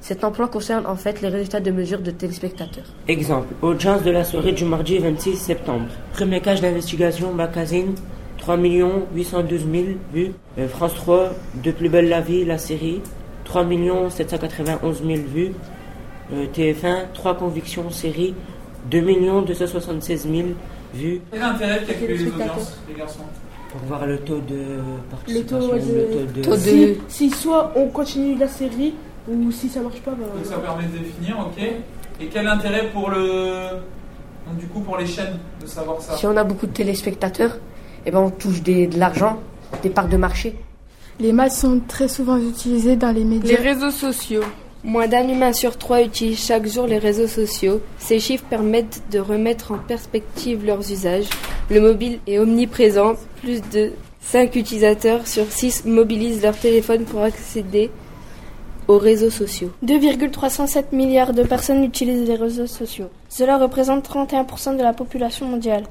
[0.00, 2.84] Cet emploi concerne en fait les résultats de mesure de téléspectateurs.
[3.08, 5.86] Exemple, audience de la soirée du mardi 26 septembre.
[6.12, 7.94] Premier cage d'investigation, magazine,
[8.38, 10.32] 3 812 000 vues.
[10.58, 11.30] Euh, France 3,
[11.62, 13.00] De plus belle la vie, la série,
[13.44, 13.66] 3
[14.10, 15.52] 791 000 vues.
[16.32, 18.34] Euh, TF1, 3 convictions, série,
[18.90, 19.02] 2
[19.46, 20.48] 276 000
[20.94, 21.20] vues.
[21.30, 23.24] Quel intérêt de calculer les audiences, les garçons?
[23.70, 24.78] Pour voir le taux de
[25.10, 26.56] participation, le taux de...
[26.56, 28.94] Si, si, soit on continue la série
[29.30, 30.12] ou si ça marche pas.
[30.12, 31.62] Bah, Donc ça permet de définir, ok.
[32.20, 33.60] Et quel intérêt pour le,
[34.46, 36.16] Donc, du coup pour les chaînes de savoir ça?
[36.16, 37.58] Si on a beaucoup de téléspectateurs,
[38.06, 39.38] eh ben on touche des, de l'argent,
[39.82, 40.56] des parts de marché.
[41.20, 43.56] Les maths sont très souvent utilisés dans les médias.
[43.56, 44.44] Les réseaux sociaux.
[44.84, 47.80] Moins d'un humain sur trois utilise chaque jour les réseaux sociaux.
[47.98, 51.28] Ces chiffres permettent de remettre en perspective leurs usages.
[51.68, 53.14] Le mobile est omniprésent.
[53.42, 57.90] Plus de 5 utilisateurs sur 6 mobilisent leur téléphone pour accéder
[58.88, 59.70] aux réseaux sociaux.
[59.82, 63.10] 2,307 milliards de personnes utilisent les réseaux sociaux.
[63.28, 65.84] Cela représente 31% de la population mondiale.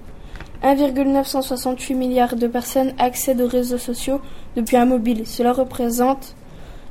[0.64, 4.20] 1,968 milliards de personnes accèdent aux réseaux sociaux
[4.56, 5.28] depuis un mobile.
[5.28, 6.36] Cela représente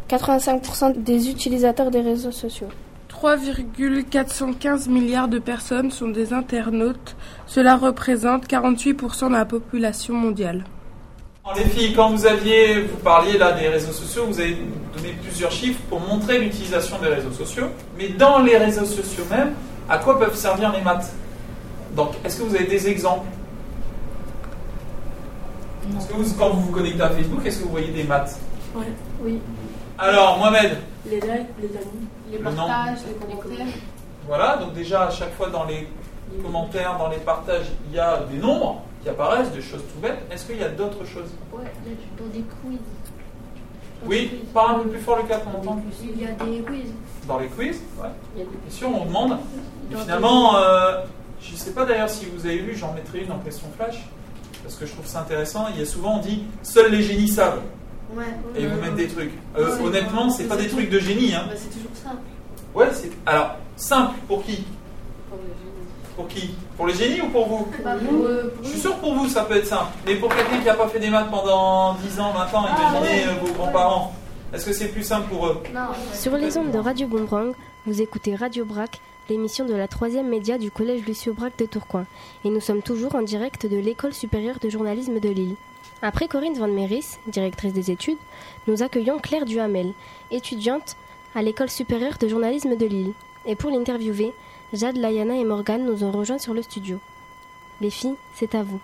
[0.09, 2.69] 85% des utilisateurs des réseaux sociaux.
[3.09, 7.17] 3,415 milliards de personnes sont des internautes.
[7.47, 10.65] Cela représente 48% de la population mondiale.
[11.55, 14.57] Les filles, quand vous aviez, vous parliez là des réseaux sociaux, vous avez
[14.97, 17.69] donné plusieurs chiffres pour montrer l'utilisation des réseaux sociaux.
[17.97, 19.55] Mais dans les réseaux sociaux même,
[19.89, 21.13] à quoi peuvent servir les maths?
[21.95, 23.29] Donc, est-ce que vous avez des exemples?
[25.97, 28.41] Est-ce que vous, quand vous vous connectez à Facebook, est-ce que vous voyez des maths?
[29.21, 29.39] Oui.
[29.97, 30.79] Alors, Mohamed
[31.09, 32.09] Les likes, les amis.
[32.33, 33.67] Les partages, les commentaires.
[34.27, 35.87] Voilà, donc déjà, à chaque fois dans les
[36.43, 40.19] commentaires, dans les partages, il y a des nombres qui apparaissent, des choses tout bêtes.
[40.33, 41.31] Est-ce qu'il y a d'autres choses?
[41.53, 41.63] Ouais,
[42.19, 42.79] dans des quiz.
[44.05, 45.81] Oui, parle un peu plus fort le cas qu'on entend.
[46.03, 46.91] Il y a des quiz.
[47.29, 48.45] Dans les quiz, ouais.
[48.85, 49.39] On demande.
[49.93, 51.05] Et finalement, euh,
[51.41, 54.09] je ne sais pas d'ailleurs si vous avez lu, j'en mettrai une en question flash,
[54.65, 55.67] parce que je trouve ça intéressant.
[55.73, 57.61] Il y a souvent, on dit, seuls les génies savent.
[58.57, 59.33] Et ils vous mettent des trucs.
[59.57, 61.33] Euh, honnêtement, c'est pas des trucs de génie.
[61.33, 61.45] Hein.
[61.49, 62.23] Bah, c'est toujours simple.
[62.75, 63.13] Ouais, c'est.
[63.25, 64.65] Alors, simple pour qui?
[65.31, 65.39] Pour
[66.25, 66.51] qui?
[66.77, 67.69] Pour les génies ou pour vous?
[67.85, 69.93] Bah, euh, Je suis sûr pour vous, ça peut être simple.
[70.07, 72.97] Mais pour quelqu'un qui n'a pas fait des maths pendant 10 ans, 20 ans, Ah,
[72.99, 74.15] imaginez euh, vos grands-parents.
[74.53, 75.63] Est-ce que c'est plus simple pour eux?
[76.15, 77.53] Sur les ondes de Radio Boomerang,
[77.85, 82.07] vous écoutez Radio Brac, l'émission de la troisième média du collège Lucio Brac de Tourcoing.
[82.45, 85.57] Et nous sommes toujours en direct de l'école supérieure de journalisme de Lille.
[86.03, 88.19] Après Corinne Van Meris, directrice des études,
[88.69, 89.93] nous accueillons Claire Duhamel,
[90.31, 90.97] étudiante
[91.35, 93.13] à l'école supérieure de journalisme de Lille.
[93.47, 94.33] Et pour l'interviewer,
[94.73, 96.99] Jade, Layana et Morgane nous ont rejoints sur le studio.
[97.81, 98.81] Les filles, c'est à vous.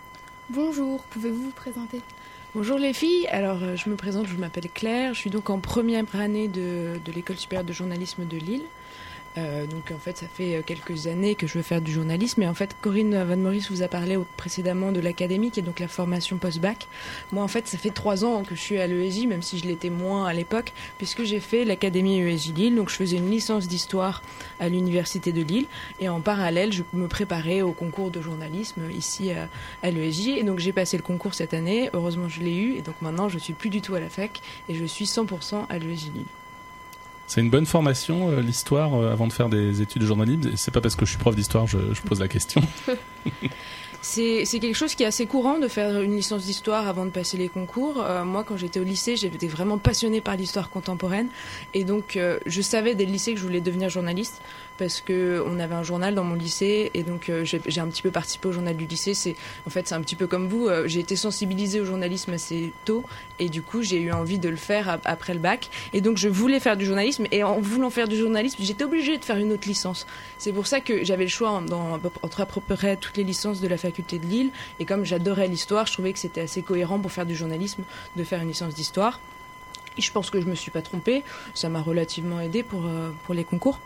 [0.48, 2.00] Bonjour, pouvez-vous vous présenter?
[2.54, 5.58] Bonjour les filles, alors euh, je me présente, je m'appelle Claire, je suis donc en
[5.58, 8.64] première année de, de l'école supérieure de journalisme de Lille.
[9.38, 12.42] Euh, donc en fait, ça fait euh, quelques années que je veux faire du journalisme.
[12.42, 15.80] Et en fait, Corinne Van Maurice vous a parlé précédemment de l'académie, qui est donc
[15.80, 16.86] la formation post-bac.
[17.32, 19.66] Moi, en fait, ça fait trois ans que je suis à l'ESJ, même si je
[19.66, 22.76] l'étais moins à l'époque, puisque j'ai fait l'académie ESJ Lille.
[22.76, 24.22] Donc je faisais une licence d'histoire
[24.60, 25.66] à l'université de Lille.
[26.00, 29.48] Et en parallèle, je me préparais au concours de journalisme ici à,
[29.82, 30.28] à l'ESJ.
[30.28, 31.90] Et donc j'ai passé le concours cette année.
[31.94, 32.74] Heureusement, je l'ai eu.
[32.74, 35.66] Et donc maintenant, je suis plus du tout à la fac et je suis 100%
[35.68, 36.41] à l'ESJ Lille.
[37.26, 40.50] C'est une bonne formation, euh, l'histoire, euh, avant de faire des études de journalisme.
[40.56, 42.62] C'est pas parce que je suis prof d'histoire, je, je pose la question.
[44.04, 47.10] C'est c'est quelque chose qui est assez courant de faire une licence d'histoire avant de
[47.10, 48.02] passer les concours.
[48.02, 51.28] Euh, moi, quand j'étais au lycée, j'étais vraiment passionnée par l'histoire contemporaine.
[51.72, 54.42] Et donc, euh, je savais dès le lycée que je voulais devenir journaliste
[54.82, 56.90] parce que on avait un journal dans mon lycée.
[56.94, 59.14] Et donc, euh, j'ai un petit peu participé au journal du lycée.
[59.64, 60.66] En fait, c'est un petit peu comme vous.
[60.66, 63.04] euh, j'ai été sensibilisée au journalisme assez tôt.
[63.38, 65.70] Et du coup, j'ai eu envie de le faire ap- après le bac.
[65.92, 67.26] Et donc, je voulais faire du journalisme.
[67.30, 70.04] Et en voulant faire du journalisme, j'étais obligée de faire une autre licence.
[70.38, 71.50] C'est pour ça que j'avais le choix
[72.22, 74.50] entre à peu près toutes les licences de la faculté de Lille.
[74.80, 77.84] Et comme j'adorais l'histoire, je trouvais que c'était assez cohérent pour faire du journalisme
[78.16, 79.20] de faire une licence d'histoire.
[79.98, 81.22] Je pense que je me suis pas trompée.
[81.52, 83.78] Ça m'a relativement aidé euh, pour les concours.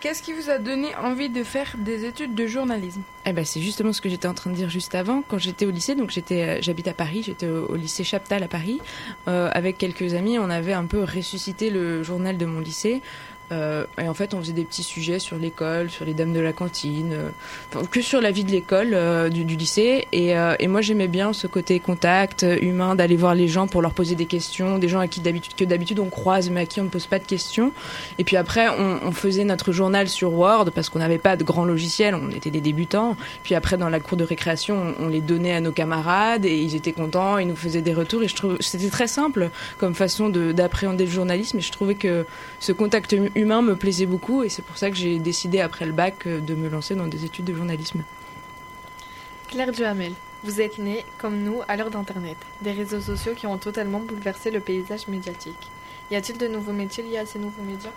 [0.00, 3.02] Qu'est-ce qui vous a donné envie de faire des études de journalisme?
[3.26, 5.22] Eh ben, c'est justement ce que j'étais en train de dire juste avant.
[5.26, 8.48] Quand j'étais au lycée, donc j'étais, euh, j'habite à Paris, j'étais au, lycée Chaptal à
[8.48, 8.80] Paris.
[9.26, 13.02] Euh, avec quelques amis, on avait un peu ressuscité le journal de mon lycée.
[13.50, 16.40] Euh, et en fait, on faisait des petits sujets sur l'école, sur les dames de
[16.40, 20.06] la cantine, euh, que sur la vie de l'école, euh, du, lycée.
[20.12, 23.66] Et, euh, et moi, j'aimais bien ce côté contact euh, humain, d'aller voir les gens
[23.66, 26.60] pour leur poser des questions, des gens à qui d'habitude que d'habitude on croise, mais
[26.60, 27.72] à qui on ne pose pas de questions.
[28.18, 31.44] Et puis après, on, on faisait notre journal sur Word parce qu'on n'avait pas de
[31.44, 33.16] grands logiciels, on était des débutants.
[33.44, 36.58] Puis après, dans la cour de récréation, on, on les donnait à nos camarades et
[36.58, 38.22] ils étaient contents, ils nous faisaient des retours.
[38.22, 41.58] Et je trouve c'était très simple comme façon de- d'appréhender le journalisme.
[41.58, 42.26] Et je trouvais que
[42.60, 44.42] ce contact humain me plaisait beaucoup.
[44.42, 47.06] Et c'est pour ça que j'ai décidé après le bac euh, de me lancer dans
[47.06, 48.02] des études de journalisme.
[49.48, 50.12] Claire Duhamel,
[50.44, 54.50] vous êtes née, comme nous, à l'heure d'Internet, des réseaux sociaux qui ont totalement bouleversé
[54.50, 55.70] le paysage médiatique.
[56.10, 57.90] Y a-t-il de nouveaux métiers liés à ces nouveaux médias?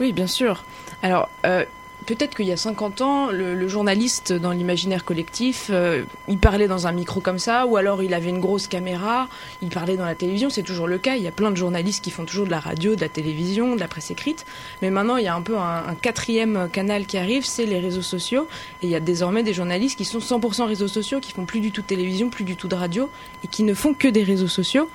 [0.00, 0.64] Oui, bien sûr.
[1.02, 1.64] Alors, euh,
[2.06, 6.86] peut-être qu'il y a 50 ans, le, journaliste dans l'imaginaire collectif, euh, il parlait dans
[6.86, 9.28] un micro comme ça, ou alors il avait une grosse caméra,
[9.62, 11.16] il parlait dans la télévision, c'est toujours le cas.
[11.16, 13.74] Il y a plein de journalistes qui font toujours de la radio, de la télévision,
[13.74, 14.44] de la presse écrite.
[14.82, 18.02] Mais maintenant, il y a un peu un, quatrième canal qui arrive, c'est les réseaux
[18.02, 18.48] sociaux.
[18.82, 21.60] Et il y a désormais des journalistes qui sont 100% réseaux sociaux, qui font plus
[21.60, 23.08] du tout de télévision, plus du tout de radio,
[23.44, 24.88] et qui ne font que des réseaux sociaux.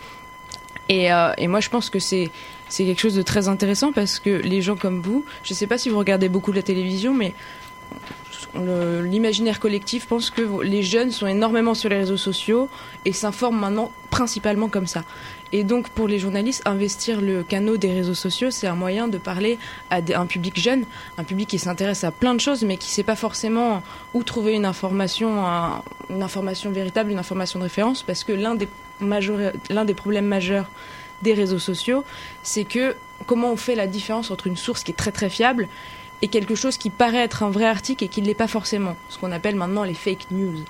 [0.89, 2.31] Et, euh, et moi, je pense que c'est
[2.69, 5.67] c'est quelque chose de très intéressant parce que les gens comme vous, je ne sais
[5.67, 7.33] pas si vous regardez beaucoup la télévision, mais
[9.03, 12.69] l'imaginaire collectif pense que les jeunes sont énormément sur les réseaux sociaux
[13.05, 15.03] et s'informent maintenant principalement comme ça.
[15.53, 19.17] Et donc pour les journalistes, investir le canot des réseaux sociaux, c'est un moyen de
[19.17, 19.57] parler
[19.89, 20.83] à un public jeune,
[21.17, 23.81] un public qui s'intéresse à plein de choses, mais qui ne sait pas forcément
[24.13, 28.55] où trouver une information, un- une information véritable, une information de référence, parce que l'un
[28.55, 28.67] des,
[29.69, 30.69] l'un des problèmes majeurs
[31.21, 32.03] des réseaux sociaux,
[32.43, 35.67] c'est que comment on fait la différence entre une source qui est très très fiable
[36.21, 38.95] et quelque chose qui paraît être un vrai article et qui ne l'est pas forcément,
[39.09, 40.63] ce qu'on appelle maintenant les fake news.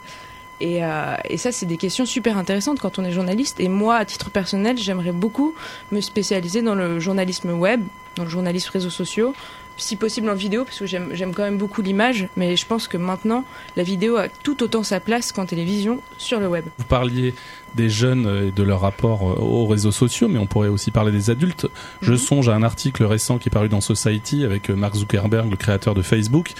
[0.59, 3.59] Et, euh, ça, c'est des questions super intéressantes quand on est journaliste.
[3.59, 5.53] Et moi, à titre personnel, j'aimerais beaucoup
[5.91, 7.81] me spécialiser dans le journalisme web,
[8.15, 9.33] dans le journalisme réseaux sociaux,
[9.77, 12.87] si possible en vidéo, parce que j'aime j'aime quand même beaucoup l'image, mais je pense
[12.87, 16.65] que maintenant, la vidéo a tout autant sa place qu'en télévision sur le web.
[16.77, 17.33] Vous parliez
[17.75, 21.11] des jeunes et de leur rapport euh, aux réseaux sociaux, mais on pourrait aussi parler
[21.11, 21.67] des adultes.
[22.01, 25.49] Je songe à un article récent qui est paru dans Society avec euh, Mark Zuckerberg,
[25.49, 26.53] le créateur de Facebook,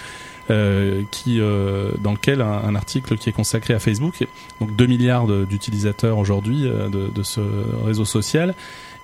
[0.50, 4.26] euh, qui, euh, dans lequel un, un article qui est consacré à Facebook,
[4.62, 7.42] donc 2 milliards d'utilisateurs aujourd'hui euh, de, de ce
[7.84, 8.54] réseau social,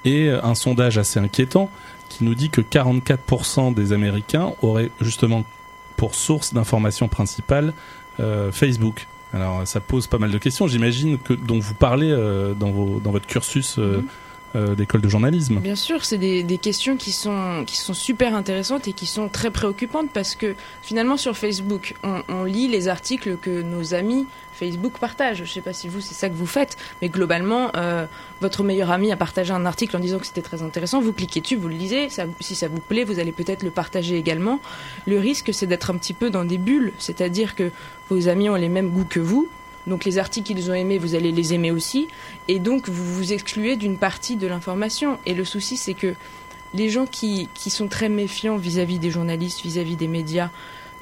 [0.06, 1.70] et un sondage assez inquiétant
[2.14, 5.44] qui nous dit que 44% des Américains auraient justement
[5.96, 7.72] pour source d'information principale
[8.20, 9.06] euh, Facebook.
[9.32, 13.26] Alors ça pose pas mal de questions, j'imagine que dont vous parlez euh, dans, votre
[13.26, 14.04] cursus euh,
[14.56, 15.58] euh, d'école de journalisme.
[15.58, 19.50] Bien sûr, c'est des, questions qui sont, qui sont super intéressantes et qui sont très
[19.50, 25.38] préoccupantes parce que finalement sur Facebook, on, lit les articles que nos amis Facebook partagent.
[25.38, 28.06] Je ne sais pas si vous, c'est ça que vous faites, mais globalement, euh,
[28.40, 31.40] votre meilleur ami a partagé un article en disant que c'était très intéressant, vous cliquez
[31.40, 32.08] dessus, vous le lisez,
[32.40, 34.60] si ça vous plaît, vous allez peut-être le partager également.
[35.06, 37.70] Le risque, c'est d'être un petit peu dans des bulles, c'est-à-dire que
[38.08, 39.48] vos amis ont les mêmes goûts que vous,
[39.86, 42.08] donc les articles qu'ils ont aimés, vous allez les aimer aussi.
[42.48, 45.18] Et donc vous vous excluez d'une partie de l'information.
[45.26, 46.14] Et le souci, c'est que
[46.72, 50.50] les gens qui, qui sont très méfiants vis-à-vis des journalistes, vis-à-vis des médias,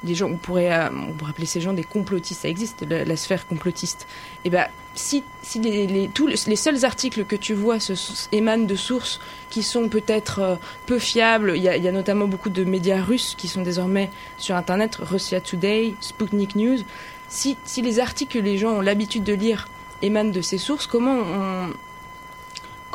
[0.03, 3.15] des gens, on pourrait, euh, on pourrait appeler ces gens des complotistes, ça existe, la,
[3.15, 4.07] sphère complotiste.
[4.43, 7.77] Et ben, si, si les, tous les, seuls articles que tu vois
[8.31, 9.19] émanent de sources
[9.49, 12.63] qui sont peut-être euh, peu fiables, il y, a, il y a notamment beaucoup de
[12.63, 16.79] médias russes qui sont désormais sur Internet, Russia Today, Sputnik News.
[17.33, 19.67] Si, les articles que les gens ont l'habitude de lire
[20.03, 21.17] émanent de ces sources, comment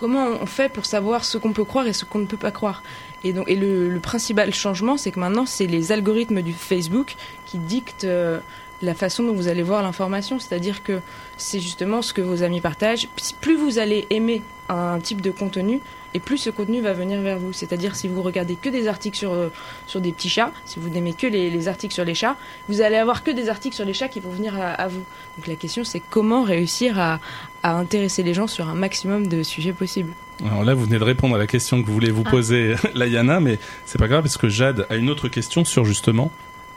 [0.01, 2.85] on, fait pour savoir ce qu'on peut croire et ce qu'on ne peut pas croire?
[3.25, 7.59] Et, donc, et le, principal changement, c'est que maintenant, c'est les algorithmes du Facebook qui
[7.59, 8.39] dictent euh,
[8.81, 10.39] la façon dont vous allez voir l'information.
[10.39, 11.01] C'est-à-dire que
[11.37, 13.09] c'est justement ce que vos amis partagent.
[13.41, 15.81] Plus vous allez aimer un type de contenu
[16.15, 17.53] et plus ce contenu va venir vers vous.
[17.53, 19.49] C'est-à-dire si vous regardez que des articles sur, euh,
[19.87, 22.37] sur des petits chats, si vous n'aimez que les, articles sur les chats,
[22.69, 25.05] vous allez avoir que des articles sur les chats qui vont venir à, vous.
[25.37, 27.21] Donc la question c'est comment réussir à,
[27.63, 30.13] à, intéresser les gens sur un maximum de sujets possibles.
[30.45, 32.31] Alors là, vous venez de répondre à la question que vous voulez vous ah.
[32.31, 36.31] poser, Layana, mais c'est pas grave parce que Jade a une autre question sur justement.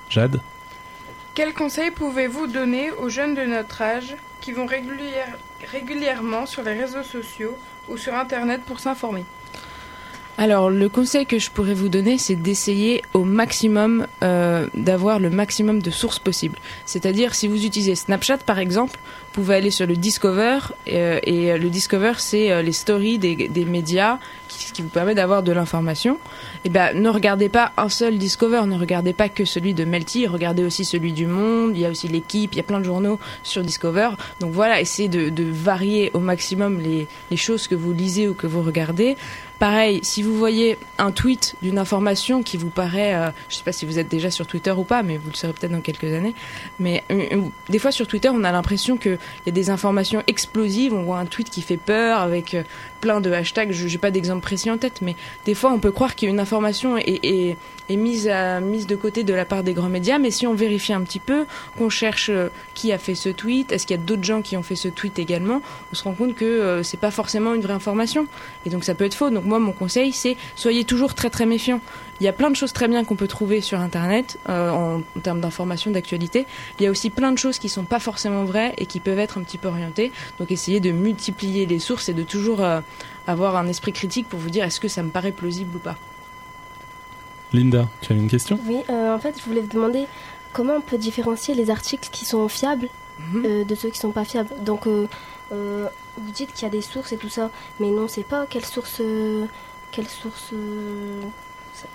[0.10, 0.42] Jade?
[1.36, 4.68] Quels conseils pouvez-vous donner aux jeunes de notre âge qui vont
[5.72, 7.56] régulièrement sur les réseaux sociaux
[7.90, 9.26] ou sur Internet pour s'informer
[10.38, 15.30] alors, le conseil que je pourrais vous donner, c'est d'essayer au maximum euh, d'avoir le
[15.30, 16.58] maximum de sources possibles.
[16.86, 20.60] C'est-à-dire, si vous utilisez Snapchat, par exemple, vous pouvez aller sur le Discover,
[20.92, 25.16] euh, et le Discover, c'est euh, les stories des, des médias qui, qui, vous permet
[25.16, 26.16] d'avoir de l'information.
[26.16, 26.18] Et
[26.66, 30.28] eh ben, ne regardez pas un seul Discover, ne regardez pas que celui de Melty,
[30.28, 32.86] regardez aussi celui du Monde, il y a aussi l'équipe, il y a plein de
[32.86, 34.12] journaux sur Discover.
[34.40, 38.34] Donc voilà, essayez de, de varier au maximum les, les choses que vous lisez ou
[38.34, 39.18] que vous regardez.
[39.62, 43.64] Pareil, si vous voyez un tweet d'une information qui vous paraît, euh, je ne sais
[43.64, 45.82] pas si vous êtes déjà sur Twitter ou pas, mais vous le serez peut-être dans
[45.82, 46.34] quelques années,
[46.80, 50.24] mais euh, euh, des fois sur Twitter, on a l'impression qu'il y a des informations
[50.26, 52.58] explosives, on voit un tweet qui fait peur avec
[53.02, 55.92] plein de hashtags, je n'ai pas d'exemple précis en tête, mais des fois on peut
[55.92, 57.58] croire qu'une information est,
[57.90, 61.02] mise, mise de côté de la part des grands médias, mais si on vérifie un
[61.02, 61.46] petit peu,
[61.78, 62.32] qu'on cherche
[62.74, 64.88] qui a fait ce tweet, est-ce qu'il y a d'autres gens qui ont fait ce
[64.88, 65.62] tweet également,
[65.92, 68.28] on se rend compte que c'est pas forcément une vraie information,
[68.66, 69.30] et donc ça peut être faux.
[69.30, 71.82] Donc moi, mon conseil, c'est soyez toujours très très méfiants.
[72.22, 75.02] Il y a plein de choses très bien qu'on peut trouver sur Internet euh, en,
[75.22, 76.46] termes d'information, d'actualité.
[76.80, 79.18] Il y a aussi plein de choses qui sont pas forcément vraies et qui peuvent
[79.18, 80.12] être un petit peu orientées.
[80.38, 82.80] Donc essayez de multiplier les sources et de toujours euh,
[83.26, 85.98] avoir un esprit critique pour vous dire est-ce que ça me paraît plausible ou pas?
[87.54, 88.60] Linda, tu as une question?
[88.68, 90.06] Oui, euh, en fait, je voulais vous demander
[90.54, 92.90] comment on peut différencier les articles qui sont fiables
[93.34, 93.64] mhm.
[93.64, 94.54] de ceux qui sont pas fiables.
[94.64, 94.86] Donc
[96.18, 98.66] vous dites qu'il y a des sources et tout ça, mais non, c'est pas quelles
[98.66, 99.02] sources.
[99.02, 99.46] Euh,
[99.92, 100.52] quelles sources.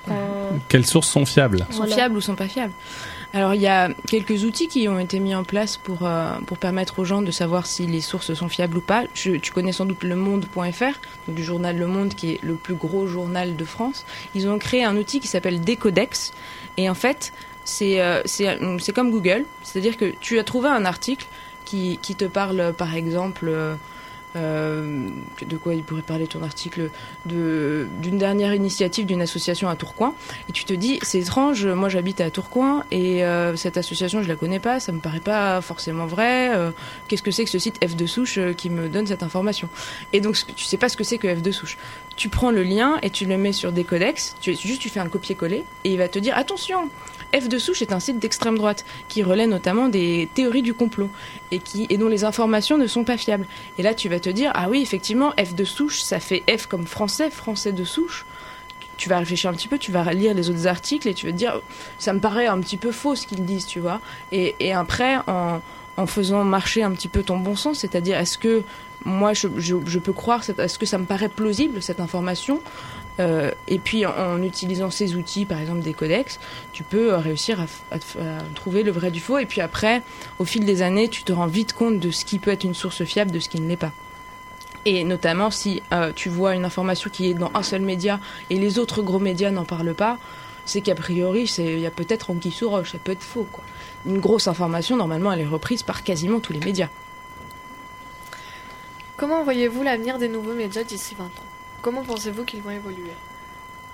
[0.09, 2.73] Euh, quelles sources sont fiables Sont fiables ou sont pas fiables
[3.33, 6.59] Alors il y a quelques outils qui ont été mis en place pour, euh, pour
[6.59, 9.05] permettre aux gens de savoir si les sources sont fiables ou pas.
[9.15, 13.07] tu connais sans doute le monde.fr, du journal Le Monde qui est le plus gros
[13.07, 14.05] journal de France.
[14.35, 16.33] Ils ont créé un outil qui s'appelle Decodex
[16.77, 17.33] et en fait
[17.65, 21.27] c'est c'est comme Google, c'est-à-dire que tu as trouvé un article
[21.67, 23.75] qui, qui te parle par exemple euh,
[24.37, 26.91] de quoi il pourrait parler ton article
[27.25, 30.15] d'une dernière initiative d'une association à Tourcoing.
[30.49, 34.29] Et tu te dis c'est étrange moi j'habite à Tourcoing et euh, cette association je
[34.29, 36.55] la connais pas ça me paraît pas forcément vrai.
[36.55, 36.71] Euh,
[37.09, 39.69] qu'est-ce que c'est que ce site F de souche qui me donne cette information?
[40.13, 41.79] Et donc tu sais pas ce que c'est que F de souche.
[42.17, 45.01] Tu prends le lien et tu le mets sur des codex tu, juste tu fais
[45.01, 46.89] un copier-coller et il va te dire attention
[47.35, 51.11] F de souche est un site d'extrême droite qui relaie notamment des théories du complot
[51.51, 53.47] et, qui, et dont les informations ne sont pas fiables.
[53.79, 56.67] Et là, tu vas te dire, ah oui, effectivement, F de souche, ça fait F
[56.67, 58.27] comme français, français de souche.
[58.97, 61.33] Tu vas réfléchir un petit peu, tu vas lire les autres articles et tu vas
[61.33, 61.61] te dire,
[61.99, 64.01] ça me paraît un petit peu faux ce qu'ils disent, tu vois.
[64.33, 65.61] Et, après, en,
[65.97, 68.63] en faisant marcher un petit peu ton bon sens, c'est-à-dire est-ce que
[69.05, 72.61] moi je, je, peux croire, est-ce que ça me paraît plausible cette information?
[73.19, 76.39] Euh, et puis en, utilisant ces outils, par exemple des codex,
[76.73, 77.97] tu peux euh, réussir à,
[78.55, 79.39] trouver le vrai du faux.
[79.39, 80.03] Et puis après,
[80.39, 82.75] au fil des années, tu te rends vite compte de ce qui peut être une
[82.75, 83.93] source fiable, de ce qui ne l'est pas.
[84.85, 88.57] Et notamment si euh, tu vois une information qui est dans un seul média et
[88.57, 90.19] les autres gros médias n'en parlent pas,
[90.65, 93.47] c'est qu'a priori, il y a peut-être anguille sous roche, ça peut être faux.
[93.51, 93.65] Quoi.
[94.05, 96.89] Une grosse information, normalement, elle est reprise par quasiment tous les médias.
[99.17, 101.56] Comment voyez-vous l'avenir des nouveaux médias d'ici 20 ans?
[101.87, 103.13] Comment pensez-vous qu'ils vont évoluer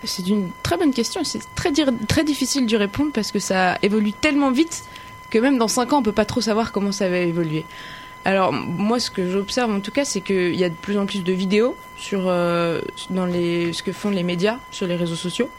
[0.05, 1.25] C'est une très bonne question.
[1.25, 4.85] C'est très, difficile d'y répondre parce que ça évolue tellement vite
[5.29, 7.67] que même dans 5 ans, on peut pas trop savoir comment ça va évoluer.
[8.25, 11.05] Alors moi, ce que j'observe en tout cas, c'est qu'il y a de plus en
[11.05, 15.15] plus de vidéos sur euh, dans les ce que font les médias sur les réseaux
[15.15, 15.51] sociaux,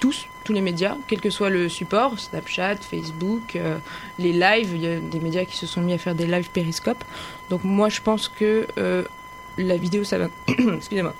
[0.00, 3.76] tous, tous les médias, quel que soit le support, Snapchat, Facebook, euh,
[4.18, 4.70] les lives.
[4.74, 7.04] Il y a des médias qui se sont mis à faire des lives périscope.
[7.50, 9.04] Donc moi, je pense que euh,
[9.58, 10.28] la vidéo, ça va.
[10.48, 11.14] Excusez-moi.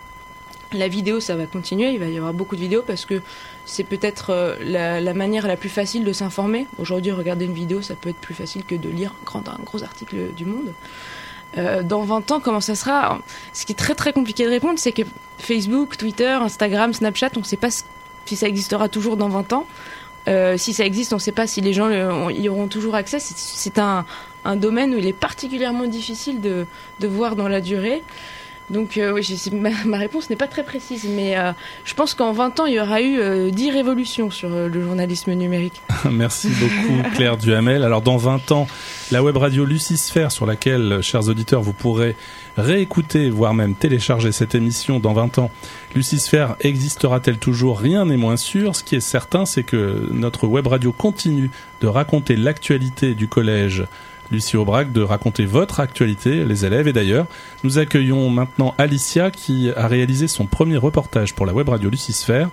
[0.74, 1.90] La vidéo, ça va continuer.
[1.92, 3.20] Il va y avoir beaucoup de vidéos parce que
[3.64, 6.66] c'est peut-être euh, la, manière la plus facile de s'informer.
[6.78, 10.32] Aujourd'hui, regarder une vidéo, ça peut être plus facile que de lire un, gros article
[10.35, 10.72] du Monde.
[11.58, 13.20] Euh, dans 20 ans, comment ça sera?
[13.52, 15.02] Ce qui est très très compliqué de répondre, c'est que
[15.38, 17.68] Facebook, Twitter, Instagram, Snapchat, on ne sait pas
[18.24, 19.66] si ça existera toujours dans 20 ans.
[20.28, 21.90] Euh, si ça existe, on ne sait pas si les gens
[22.30, 23.18] y auront toujours accès.
[23.20, 24.06] C'est un,
[24.56, 26.66] domaine où il est particulièrement difficile de
[27.06, 28.02] voir dans la durée.
[28.70, 29.27] Donc euh, oui,
[29.85, 31.52] ma réponse n'est pas très précise, mais euh,
[31.85, 34.83] je pense qu'en 20 ans, il y aura eu euh, 10 révolutions sur euh, le
[34.83, 35.83] journalisme numérique.
[36.10, 37.83] Merci beaucoup Claire Duhamel.
[37.83, 38.67] Alors dans 20 ans,
[39.10, 42.17] la web radio Lucisphère sur laquelle, chers auditeurs, vous pourrez
[42.56, 45.50] réécouter, voire même télécharger cette émission dans 20 ans,
[45.94, 47.79] Lucisphère existera-t-elle toujours?
[47.79, 48.77] Rien n'est moins sûr.
[48.77, 51.50] Ce qui est certain, c'est que notre web radio continue
[51.81, 53.85] de raconter l'actualité du collège
[54.33, 56.88] Lucie Aubrac, de raconter votre actualité, les élèves.
[56.88, 57.26] Et d'ailleurs,
[57.62, 62.50] nous accueillons maintenant Alicia qui a réalisé son premier reportage pour la web radio Lucisphère.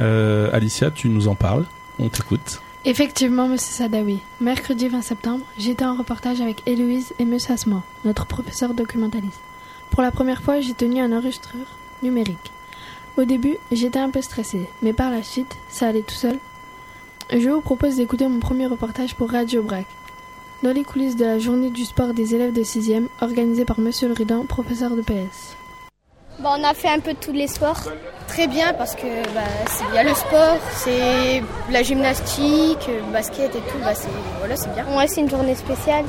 [0.00, 1.64] Euh, Alicia, tu nous en parles
[1.98, 2.62] On t'écoute.
[2.84, 4.20] Effectivement, Monsieur Sadawi.
[4.40, 9.40] Mercredi 20 septembre, j'étais en reportage avec Héloïse et Monsieur Asman, notre professeur documentaliste.
[9.90, 11.66] Pour la première fois, j'ai tenu un enregistreur
[12.02, 12.52] numérique.
[13.16, 16.38] Au début, j'étais un peu stressée, mais par la suite, ça allait tout seul.
[17.32, 19.86] Je vous propose d'écouter mon premier reportage pour Radio Brac.
[20.62, 24.08] Dans les coulisses de la journée du sport des élèves de 6e, organisée par Monsieur
[24.08, 25.54] Le Ridan, professeur de PS.
[26.40, 27.80] Bon, on a fait un peu de tous les sports.
[28.28, 33.12] Très bien parce que bah, c'est- il y a le sport, c'est la gymnastique, le
[33.12, 33.78] basket et tout.
[33.82, 34.84] Bah, c'est voilà, c'est bien.
[34.96, 36.04] Ouais, c'est une journée spéciale.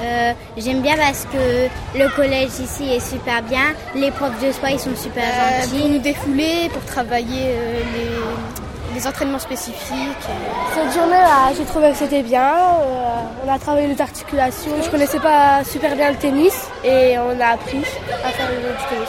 [0.00, 1.68] Euh, J'aime bien parce que
[1.98, 5.78] le collège ici est super bien, les profs de sport ils sont super Euh, gentils.
[5.80, 10.26] pour nous défouler, pour travailler euh, les, les entraînements spécifiques.
[10.74, 12.54] Cette journée-là, j'ai trouvé que c'était bien.
[12.54, 14.72] Euh, on a travaillé les articulations.
[14.82, 17.82] Je connaissais pas super bien le tennis et on a appris
[18.24, 19.08] à faire le du tennis.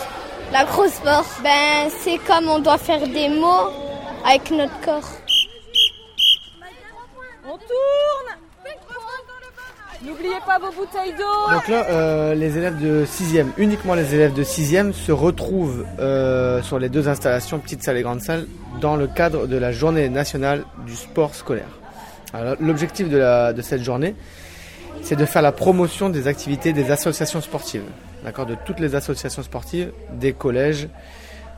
[0.52, 3.70] L'acrosport, ben, c'est comme on doit faire des mots
[4.26, 5.10] avec notre corps.
[7.46, 8.09] On tourne
[10.06, 14.34] N'oubliez pas vos bouteilles d'eau Donc là, euh, les élèves de 6e, uniquement les élèves
[14.34, 18.47] de 6e se retrouvent euh, sur les deux installations, petite salle et grande salle,
[18.80, 21.68] dans le cadre de la journée nationale du sport scolaire.
[22.62, 24.16] L'objectif de, de cette journée,
[25.02, 27.84] c'est de faire la promotion des activités des associations sportives,
[28.24, 30.88] d'accord, de toutes les associations sportives des collèges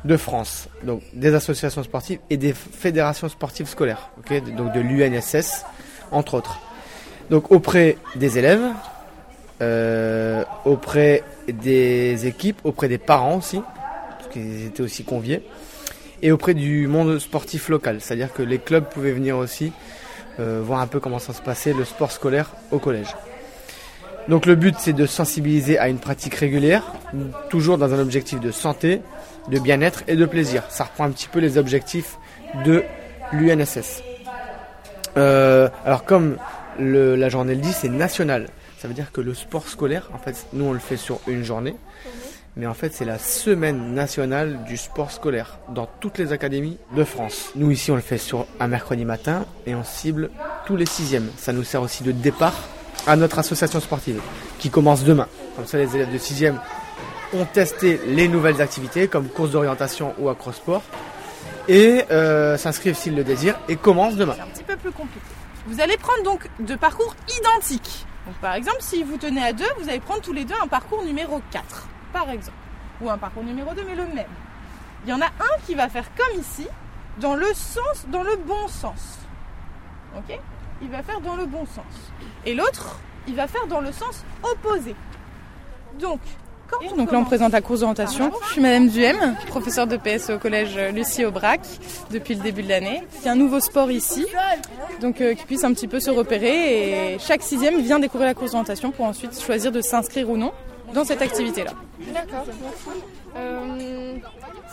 [0.03, 5.65] de France, donc des associations sportives et des fédérations sportives scolaires, ok, donc de l'UNSS
[6.11, 6.59] entre autres.
[7.31, 8.59] Donc auprès des élèves,
[9.61, 13.61] euh, auprès des équipes, auprès des parents aussi,
[14.17, 15.41] parce qu'ils étaient aussi conviés,
[16.21, 19.71] et auprès du monde sportif local, c'est-à-dire que les clubs pouvaient venir aussi
[20.41, 23.15] euh, voir un peu comment ça se passait le sport scolaire au collège.
[24.27, 26.83] Donc le but c'est de sensibiliser à une pratique régulière,
[27.49, 29.01] toujours dans un objectif de santé,
[29.47, 30.63] de bien-être et de plaisir.
[30.67, 32.17] Ça reprend un petit peu les objectifs
[32.65, 32.83] de
[33.31, 34.03] l'UNSS.
[35.17, 36.35] Euh, alors comme
[36.79, 38.47] la journée le dit, c'est national.
[38.79, 41.43] Ça veut dire que le sport scolaire, en fait, nous on le fait sur une
[41.43, 41.75] journée,
[42.57, 47.03] mais en fait c'est la semaine nationale du sport scolaire dans toutes les académies de
[47.03, 47.51] France.
[47.55, 50.29] Nous ici on le fait sur un mercredi matin et on cible
[50.65, 51.29] tous les sixièmes.
[51.37, 52.55] Ça nous sert aussi de départ
[53.07, 54.19] à notre association sportive
[54.59, 55.27] qui commence demain.
[55.55, 56.59] Comme ça les élèves de sixième
[57.33, 60.83] ont testé les nouvelles activités comme course d'orientation ou acrosport
[61.67, 64.35] et euh, s'inscrivent s'ils le désirent et commencent demain.
[64.41, 65.25] un petit peu plus compliqué.
[65.67, 68.05] Vous allez prendre donc deux parcours identiques.
[68.25, 70.67] Donc par exemple, si vous tenez à deux, vous allez prendre tous les deux un
[70.67, 72.57] parcours numéro 4, par exemple.
[73.01, 74.25] Ou un parcours numéro 2, mais le même.
[75.03, 76.67] Il y en a un qui va faire comme ici,
[77.17, 79.19] dans le sens, dans le bon sens.
[80.17, 80.37] Ok?
[80.81, 82.11] Il va faire dans le bon sens.
[82.45, 82.97] Et l'autre,
[83.27, 84.95] il va faire dans le sens opposé.
[85.99, 86.21] Donc,
[86.97, 88.31] Donc là, on présente la course d'orientation.
[88.47, 91.61] Je suis Madame Duhem, professeure de PS au collège Lucie Aubrac
[92.11, 93.03] depuis le début de l'année.
[93.19, 94.25] Il y a un nouveau sport ici,
[94.99, 97.13] donc euh, qui puisse un petit peu se repérer.
[97.13, 100.51] Et chaque sixième vient découvrir la course d'orientation pour ensuite choisir de s'inscrire ou non
[100.93, 101.71] dans cette activité-là.
[102.13, 102.45] D'accord.
[103.37, 104.15] Euh,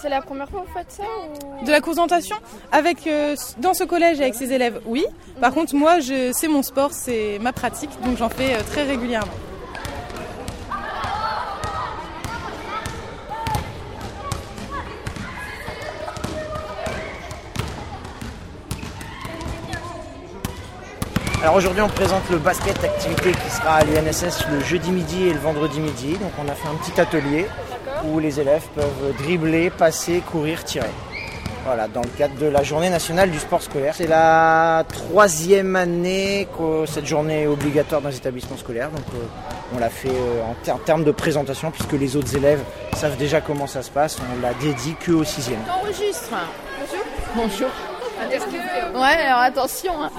[0.01, 1.65] c'est la première fois que vous faites ça ou...
[1.65, 2.37] De la course d'orientation?
[2.73, 5.05] Avec euh, dans ce collège avec ses élèves, oui.
[5.41, 9.33] Par contre, moi, je, c'est mon sport, c'est ma pratique, donc j'en fais très régulièrement.
[21.43, 25.33] Alors aujourd'hui on présente le basket activité qui sera à l'UNSS le jeudi midi et
[25.33, 26.17] le vendredi midi.
[26.19, 27.47] Donc on a fait un petit atelier
[28.05, 30.91] où les élèves peuvent dribbler, passer, courir, tirer.
[31.65, 33.93] Voilà, dans le cadre de la journée nationale du sport scolaire.
[33.95, 38.91] C'est la troisième année que cette journée est obligatoire dans les établissements scolaires.
[38.91, 39.19] Donc euh,
[39.75, 42.61] on l'a fait euh, en, ter- en termes de présentation puisque les autres élèves
[42.97, 44.19] savent déjà comment ça se passe.
[44.37, 45.61] On l'a dédié que aux sixièmes.
[45.67, 46.31] T'enregistres.
[47.37, 47.69] Bonjour.
[48.17, 49.01] Bonjour.
[49.01, 49.93] Ouais, alors attention.
[50.03, 50.11] hein.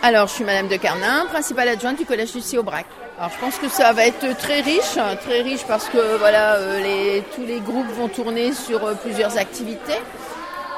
[0.00, 2.86] Alors, je suis Madame de Carnin, principale adjointe du collège Lucie Aubrac.
[3.18, 6.80] Alors, je pense que ça va être très riche, très riche parce que voilà, euh,
[6.80, 9.98] les, tous les groupes vont tourner sur euh, plusieurs activités.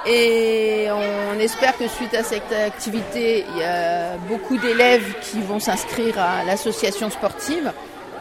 [0.07, 5.59] Et on espère que suite à cette activité, il y a beaucoup d'élèves qui vont
[5.59, 7.71] s'inscrire à l'association sportive.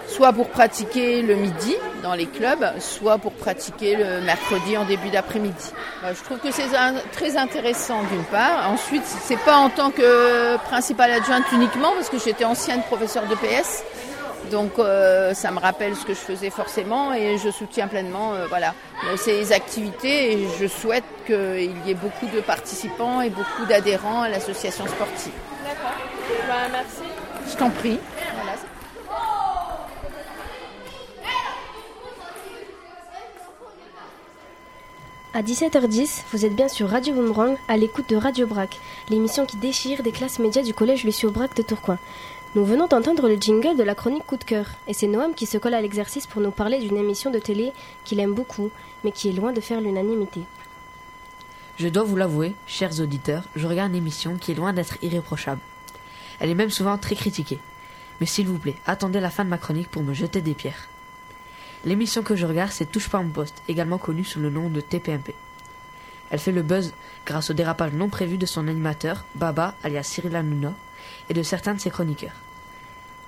[0.09, 5.09] Soit pour pratiquer le midi dans les clubs, soit pour pratiquer le mercredi en début
[5.09, 5.71] d'après-midi.
[6.03, 6.67] Je trouve que c'est
[7.11, 8.69] très intéressant d'une part.
[8.71, 13.35] Ensuite, c'est pas en tant que principale adjointe uniquement, parce que j'étais ancienne professeure de
[13.35, 13.83] PS.
[14.51, 18.47] Donc euh, ça me rappelle ce que je faisais forcément et je soutiens pleinement euh,
[18.47, 18.73] voilà,
[19.17, 24.29] ces activités et je souhaite qu'il y ait beaucoup de participants et beaucoup d'adhérents à
[24.29, 25.33] l'association sportive.
[25.63, 25.91] D'accord.
[26.47, 27.03] Bah, merci.
[27.51, 27.99] Je t'en prie.
[35.31, 38.79] À 17h10, vous êtes bien sur Radio Boomerang, à l'écoute de Radio Brac,
[39.11, 41.99] l'émission qui déchire des classes médias du collège Lucio Brac de Tourcoing.
[42.55, 45.45] Nous venons d'entendre le jingle de la chronique Coup de cœur, et c'est Noam qui
[45.45, 47.73] se colle à l'exercice pour nous parler d'une émission de télé
[48.05, 48.71] qu'il aime beaucoup,
[49.03, 50.41] mais qui est loin de faire l'unanimité.
[51.77, 55.61] Je dois vous l'avouer, chers auditeurs, je regarde une émission qui est loin d'être irréprochable.
[56.39, 57.59] Elle est même souvent très critiquée.
[58.19, 60.89] Mais s'il vous plaît, attendez la fin de ma chronique pour me jeter des pierres.
[61.85, 64.81] L'émission que je regarde, c'est Touche pas mon poste, également connue sous le nom de
[64.81, 65.33] TPMP.
[66.29, 66.93] Elle fait le buzz
[67.25, 70.73] grâce au dérapage non prévu de son animateur, Baba, alias Cyril Hanouna,
[71.29, 72.35] et de certains de ses chroniqueurs.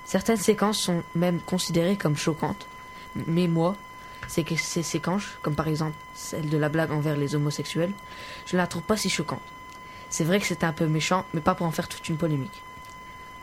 [0.05, 2.67] Certaines séquences sont même considérées comme choquantes,
[3.15, 3.77] mais moi,
[4.27, 7.93] c'est que ces séquences, comme par exemple celle de la blague envers les homosexuels,
[8.45, 9.41] je ne la trouve pas si choquante.
[10.09, 12.61] C'est vrai que c'était un peu méchant, mais pas pour en faire toute une polémique.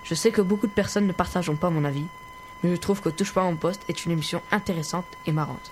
[0.04, 2.04] Je sais que beaucoup de personnes ne partageront pas mon avis,
[2.62, 5.70] mais je trouve que Touche pas mon poste est une émission intéressante et marrante,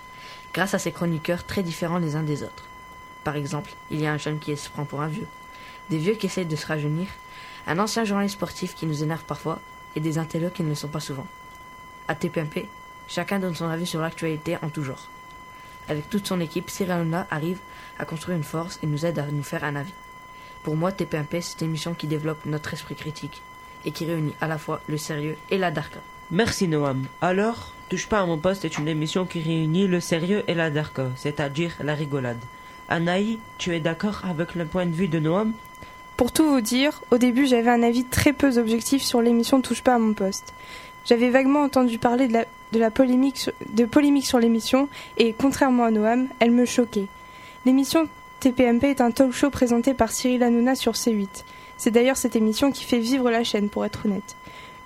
[0.53, 2.65] grâce à ses chroniqueurs très différents les uns des autres.
[3.25, 5.27] Par exemple, il y a un jeune qui se prend pour un vieux,
[5.91, 7.09] des vieux qui essayent de se rajeunir
[7.67, 9.61] un ancien journaliste sportif qui nous énerve parfois,
[9.97, 11.27] et des intellos qui ne le sont pas souvent.
[12.07, 12.69] À TPMP,
[13.09, 15.09] chacun donne son avis sur l'actualité en tout genre.
[15.89, 17.59] Avec toute son équipe, Cyril arrive
[17.99, 19.95] à construire une force et nous aide à nous faire un avis.
[20.63, 23.43] Pour moi, TPMP, c'est une émission qui développe notre esprit critique
[23.85, 26.01] et qui réunit à la fois le sérieux et la darka.
[26.31, 27.05] Merci Noam.
[27.21, 30.71] Alors, Touche pas à mon poste est une émission qui réunit le sérieux et la
[30.71, 32.41] darka, c'est-à-dire la rigolade.
[32.89, 35.53] Anaï, tu es d'accord avec le point de vue de Noam?
[36.17, 39.83] Pour tout vous dire, au début j'avais un avis très peu objectif sur l'émission Touche
[39.83, 40.53] pas à mon poste.
[41.05, 46.27] J'avais vaguement entendu parler de la, polémique, de polémique sur l'émission et, contrairement à Noam,
[46.41, 47.07] elle me choquait.
[47.65, 48.09] L'émission
[48.41, 51.45] TPMP est un talk show présenté par Cyril Hanouna sur C8.
[51.77, 54.35] C'est d'ailleurs cette émission qui fait vivre la chaîne, pour être honnête.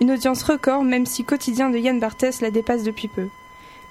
[0.00, 3.28] Une audience record, même si quotidien de Yann Barthès la dépasse depuis peu.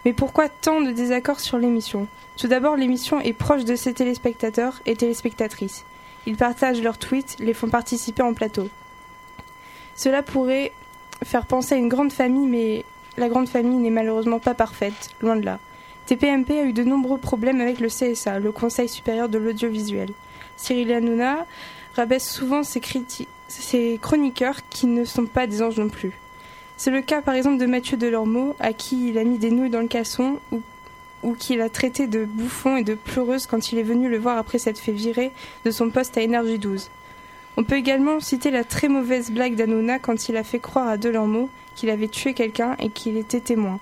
[0.06, 2.08] Mais pourquoi tant de désaccords sur l'émission?
[2.36, 5.86] Tout d'abord, l'émission est proche de ses téléspectateurs et téléspectatrices.
[6.26, 8.70] Ils partagent leurs tweets, les font participer en plateau.
[9.96, 10.72] Cela pourrait
[11.24, 12.86] faire penser à une grande famille, mais
[13.18, 15.60] la grande famille n'est malheureusement pas parfaite, loin de là.
[16.08, 20.10] TPMP a eu de nombreux problèmes avec le CSA, le Conseil supérieur de l'audiovisuel.
[20.58, 21.46] Cyril Hanouna
[21.96, 22.82] rabaisse souvent ses,
[23.50, 26.14] ses, chroniqueurs qui ne sont pas des anges non plus.
[26.78, 29.70] C'est le cas par exemple de Mathieu Delormeau, à qui il a mis des nouilles
[29.70, 30.62] dans le casson, ou
[31.24, 34.38] ou qu'il a traité de bouffon et de pleureuse quand il est venu le voir
[34.38, 35.32] après s'être fait virer
[35.66, 36.90] de son poste à Énergie 12.
[37.58, 40.98] On peut également citer la très mauvaise blague d'Anouna quand il a fait croire à
[40.98, 43.80] Delormeau qu'il avait tué quelqu'un et qu'il était témoin.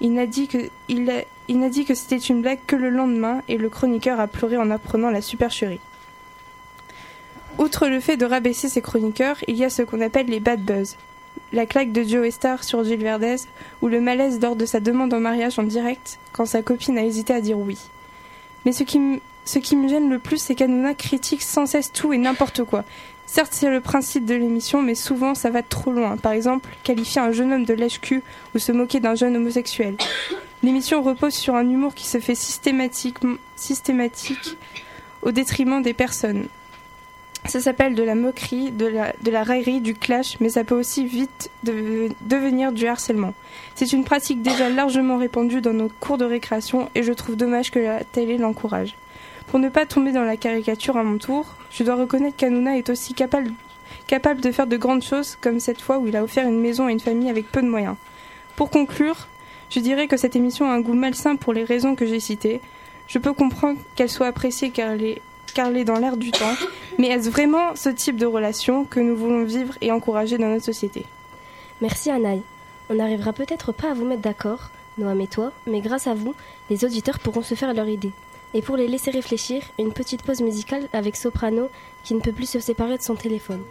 [0.00, 3.56] Il n'a dit que, il n'a dit que c'était une blague que le lendemain et
[3.56, 5.80] le chroniqueur a pleuré en apprenant la supercherie.
[7.58, 10.60] Outre le fait de rabaisser ses chroniqueurs, il y a ce qu'on appelle les bad
[10.60, 10.96] buzz,
[11.52, 13.36] la claque de Joe Star sur Gilles Verdez
[13.82, 17.04] ou le malaise lors de sa demande en mariage en direct quand sa copine a
[17.04, 17.76] hésité à dire oui.
[18.64, 22.62] Mais ce qui, me gêne le plus, c'est qu'Anouna critique sans cesse tout et n'importe
[22.62, 22.84] quoi.
[23.26, 26.16] Certes, c'est le principe de l'émission, mais souvent ça va trop loin.
[26.16, 28.22] Par exemple, qualifier un jeune homme de lèche-cul
[28.54, 29.96] ou se moquer d'un jeune homosexuel.
[30.62, 33.18] L'émission repose sur un humour qui se fait systématique
[35.22, 36.46] au détriment des personnes.
[37.46, 38.86] Ça s'appelle de la moquerie, de
[39.30, 43.32] la, raillerie, du clash, mais ça peut aussi vite devenir du harcèlement.
[43.74, 47.70] C'est une pratique déjà largement répandue dans nos cours de récréation et je trouve dommage
[47.70, 48.96] que la télé l'encourage.
[49.46, 52.90] Pour ne pas tomber dans la caricature à mon tour, je dois reconnaître qu'Anouna est
[52.90, 53.52] aussi capable,
[54.06, 56.86] capable de faire de grandes choses, comme cette fois où il a offert une maison
[56.86, 57.96] à une famille avec peu de moyens.
[58.56, 59.28] Pour conclure,
[59.70, 62.60] je dirais que cette émission a un goût malsain pour les raisons que j'ai citées.
[63.06, 65.22] Je peux comprendre qu'elle soit appréciée car elle est
[65.54, 66.54] car est dans l'air du temps.
[66.98, 70.64] Mais est-ce vraiment ce type de relation que nous voulons vivre et encourager dans notre
[70.64, 71.06] société?
[71.80, 72.42] Merci Anaï.
[72.90, 76.34] On n'arrivera peut-être pas à vous mettre d'accord, Noam et toi, mais grâce à vous,
[76.70, 78.12] les auditeurs pourront se faire leur idée.
[78.54, 81.68] Et pour les laisser réfléchir, une petite pause musicale avec Soprano
[82.02, 83.62] qui ne peut plus se séparer de son téléphone.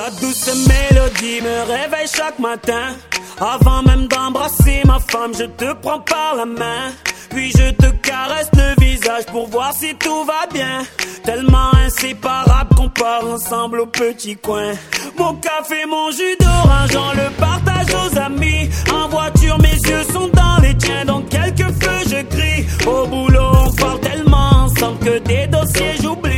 [0.00, 2.96] Ta douce mélodie me réveille chaque matin.
[3.38, 6.88] Avant même d'embrasser ma femme, je te prends par la main.
[7.28, 10.84] Puis je te caresse le visage pour voir si tout va bien.
[11.22, 14.72] Tellement inséparable qu'on part ensemble au petit coin.
[15.18, 18.70] Mon café, mon jus d'orange, on le partage aux amis.
[18.90, 22.64] En voiture, mes yeux sont dans les tiens, donc quelques feux je crie.
[22.86, 23.52] Au boulot,
[23.84, 26.29] on tellement ensemble que des dossiers j'oublie.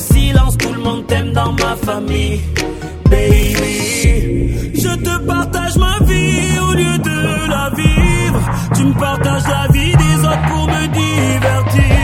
[0.00, 2.40] Silence, tout le monde t'aime dans ma famille.
[3.10, 8.40] Baby, je te partage ma vie au lieu de la vivre.
[8.76, 11.94] Tu me partages la vie des autres pour me divertir.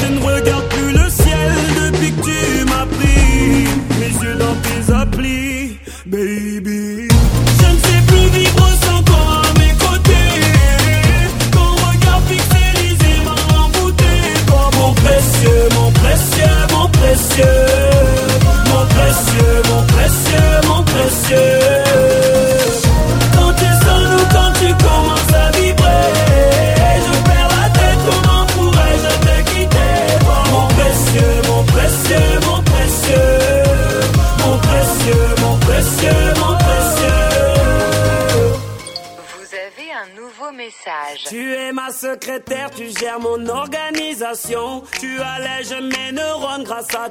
[0.00, 1.52] Je ne regarde plus le ciel
[1.84, 3.68] depuis que tu m'as pris.
[4.00, 6.51] Mes yeux dans tes applis, baby.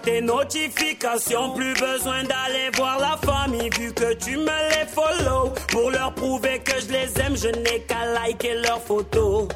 [0.02, 1.52] Tes notifications.
[1.52, 5.54] Plus besoin d'aller voir la famille vu que tu me les follow.
[5.70, 9.48] Pour leur prouver que je les aime, je n'ai qu'à liker leurs photos.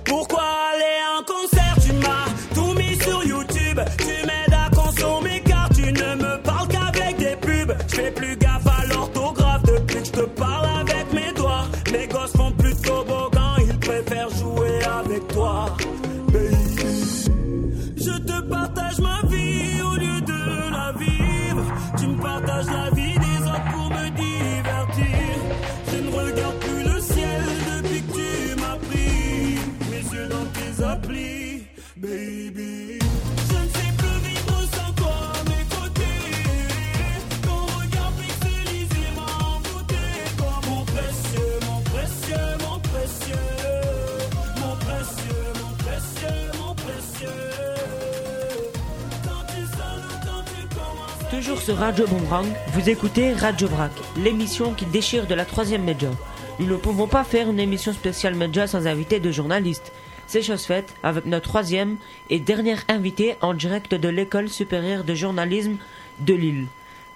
[51.65, 56.11] Sur Radio Boomerang, vous écoutez Radio Brac, l'émission qui déchire de la troisième média.
[56.59, 59.91] Nous ne pouvons pas faire une émission spéciale média sans invité de journalistes.
[60.27, 61.97] C'est chose faite avec notre troisième
[62.29, 65.77] et dernière invitée en direct de l'école supérieure de journalisme
[66.19, 66.67] de Lille.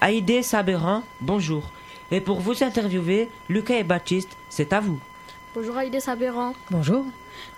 [0.02, 1.70] Haïdé Sabéran, bonjour.
[2.10, 5.00] Et pour vous interviewer, Lucas et Baptiste, c'est à vous.
[5.54, 6.56] Bonjour Aïdé Sabéran.
[6.72, 7.06] Bonjour.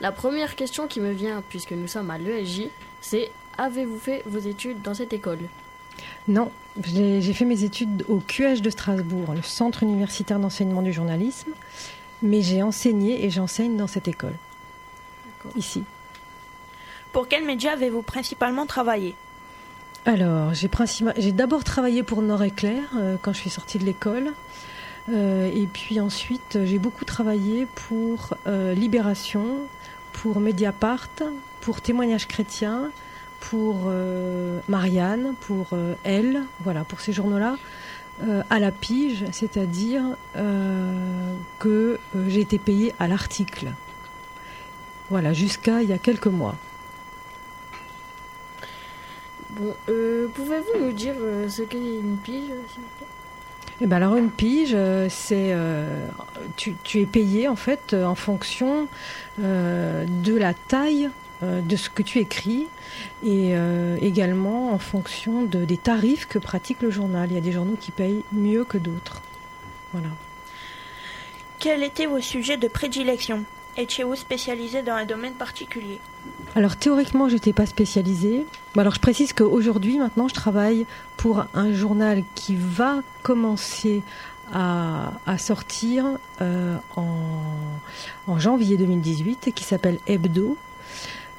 [0.02, 2.64] La première question qui me vient, puisque nous sommes à l'ESJ,
[3.00, 5.40] c'est avez-vous fait vos études dans cette école?
[6.28, 6.52] Non,
[6.84, 11.52] j'ai fait mes études au QH de Strasbourg, le Centre universitaire d'enseignement du journalisme,
[12.22, 14.36] mais j'ai enseigné et j'enseigne dans cette école,
[15.56, 15.84] ici.
[17.12, 19.16] Pour quel média avez-vous principalement travaillé?
[20.06, 24.34] Alors, j'ai d'abord travaillé pour Nord Éclair euh, quand je suis sortie de l'école.
[25.10, 29.68] Euh, et puis ensuite, j'ai beaucoup travaillé pour euh, Libération,
[30.14, 31.10] pour Mediapart,
[31.60, 32.92] pour Témoignages chrétiens,
[33.42, 37.58] pour euh, Marianne, pour euh, Elle, voilà, pour ces journaux-là,
[38.24, 40.04] euh, à la pige, c'est-à-dire
[41.60, 43.74] que j'ai été payée à l'article.
[45.10, 46.56] Voilà, jusqu'à il y a quelques mois.
[49.50, 51.16] Bon, pouvez-vous nous dire
[51.50, 53.08] ce qu'est une pige, s'il vous plaît?
[53.84, 54.78] Eh ben alors une pige,
[55.10, 56.08] c'est euh,
[56.56, 58.88] tu, tu es payé en fait en fonction
[59.42, 61.10] euh, de la taille
[61.42, 62.68] de ce que tu écris
[63.24, 67.32] et euh, également en fonction de, des tarifs que pratique le journal.
[67.32, 69.22] Il y a des journaux qui payent mieux que d'autres.
[69.94, 70.10] Voilà.
[71.60, 73.44] Quels étaient vos sujets de prédilection?
[73.78, 76.00] Étiez-vous spécialisé dans un domaine particulier?
[76.56, 78.46] Alors théoriquement, je n'étais pas spécialisée.
[78.78, 80.86] Alors je précise qu'aujourd'hui, maintenant, je travaille
[81.18, 84.02] pour un journal qui va commencer
[84.54, 86.06] à, à sortir
[86.42, 87.16] euh, en,
[88.28, 90.58] en janvier 2018 et qui s'appelle Hebdo.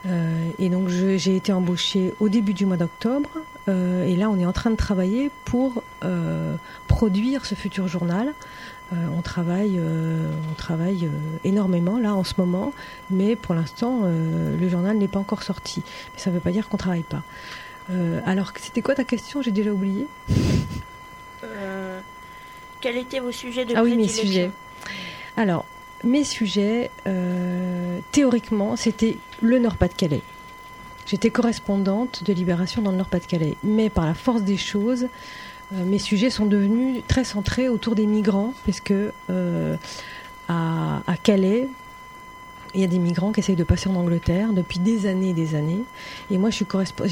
[0.06, 3.30] Euh, et donc j'ai été embauchée au début du mois d'octobre
[3.68, 6.56] euh, et là on est en train de travailler pour euh,
[6.88, 8.34] produire ce futur journal.
[9.16, 11.08] On travaille, on travaille
[11.44, 12.74] énormément là en ce moment,
[13.08, 15.82] mais pour l'instant le journal n'est pas encore sorti.
[16.12, 17.22] Mais ça ne veut pas dire qu'on travaille pas.
[18.26, 19.40] Alors c'était quoi ta question?
[19.40, 20.06] J'ai déjà oublié.
[22.82, 24.26] Quels étaient vos sujets de Ah oui, mes prédilection?
[24.26, 24.50] sujets.
[25.38, 25.64] Alors,
[26.04, 30.22] mes sujets, euh, théoriquement, c'était le Nord-Pas-de-Calais.
[31.06, 33.56] J'étais correspondante de Libération dans le Nord-Pas-de-Calais.
[33.62, 35.06] Mais par la force des choses,
[35.72, 39.76] euh, mes sujets sont devenus très centrés autour des migrants, parce que euh,
[40.48, 41.68] à, Calais,
[42.74, 45.34] il y a des migrants qui essayent de passer en Angleterre depuis des années et
[45.34, 45.82] des années.
[46.30, 46.50] Et moi,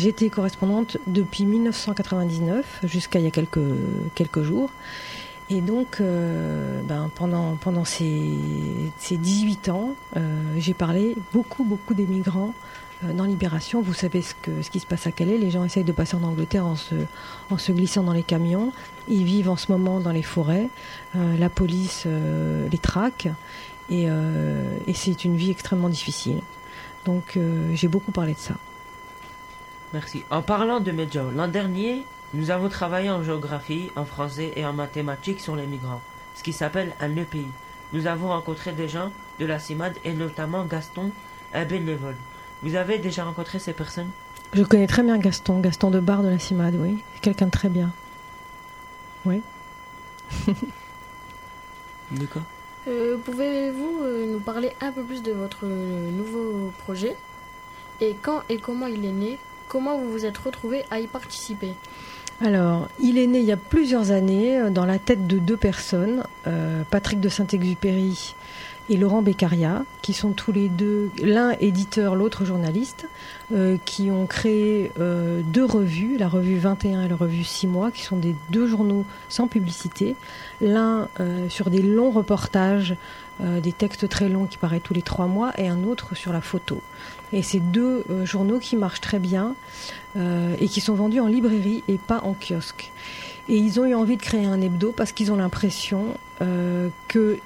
[0.08, 4.70] été correspondante depuis 1999 jusqu'à il y a quelques jours.
[5.52, 8.38] Et donc, euh, ben, pendant, pendant ces,
[8.98, 12.54] ces 18 ans, euh, j'ai parlé beaucoup, beaucoup des migrants
[13.02, 13.82] euh, dans Libération.
[13.82, 15.38] Vous savez ce, que, ce qui se passe à Calais.
[15.38, 16.94] Les gens essayent de passer en Angleterre en se,
[17.50, 18.72] en se glissant dans les camions.
[19.08, 20.68] Ils vivent en ce moment dans les forêts.
[21.14, 23.26] La police les traque.
[23.90, 26.42] Et, et c'est une vie extrêmement difficile.
[27.04, 27.36] Donc,
[27.74, 28.54] j'ai beaucoup parlé de ça.
[29.92, 30.22] Merci.
[30.30, 34.72] En parlant de médias, l'an dernier, nous avons travaillé en géographie, en français et en
[34.72, 36.00] mathématiques sur les migrants,
[36.34, 37.46] ce qui s'appelle un EPI.
[37.92, 39.10] Nous avons rencontré des gens
[39.40, 41.10] de la CIMAD et notamment Gaston,
[41.52, 42.16] un bénévole.
[42.62, 44.10] Vous avez déjà rencontré ces personnes?
[44.52, 47.02] Je connais très bien Gaston, Gaston de Bar de la CIMAD, oui.
[47.20, 47.90] Quelqu'un de très bien.
[49.24, 49.42] Oui.
[52.12, 52.42] D'accord.
[52.88, 57.16] Euh, Pouvez-vous euh, nous parler un peu plus de votre euh, nouveau projet?
[58.00, 59.38] Et quand et comment il est né?
[59.68, 61.74] Comment vous vous êtes retrouvé à y participer?
[62.42, 65.58] Alors, il est né il y a plusieurs années euh, dans la tête de deux
[65.58, 68.34] personnes, euh, Patrick de Saint-Exupéry
[68.90, 73.06] et Laurent Beccaria, qui sont tous les deux, l'un éditeur, l'autre journaliste,
[73.52, 77.92] euh, qui ont créé euh, deux revues, la revue 21 et la revue 6 mois,
[77.92, 80.16] qui sont des deux journaux sans publicité,
[80.60, 82.96] l'un euh, sur des longs reportages,
[83.62, 86.42] des textes très longs qui paraissent tous les trois mois, et un autre sur la
[86.42, 86.82] photo.
[87.32, 89.54] Et ces deux journaux qui marchent très bien
[90.18, 92.92] et qui sont vendus en librairie et pas en kiosque.
[93.50, 97.38] Et ils ont eu envie de créer un hebdo parce qu'ils ont l'impression euh, que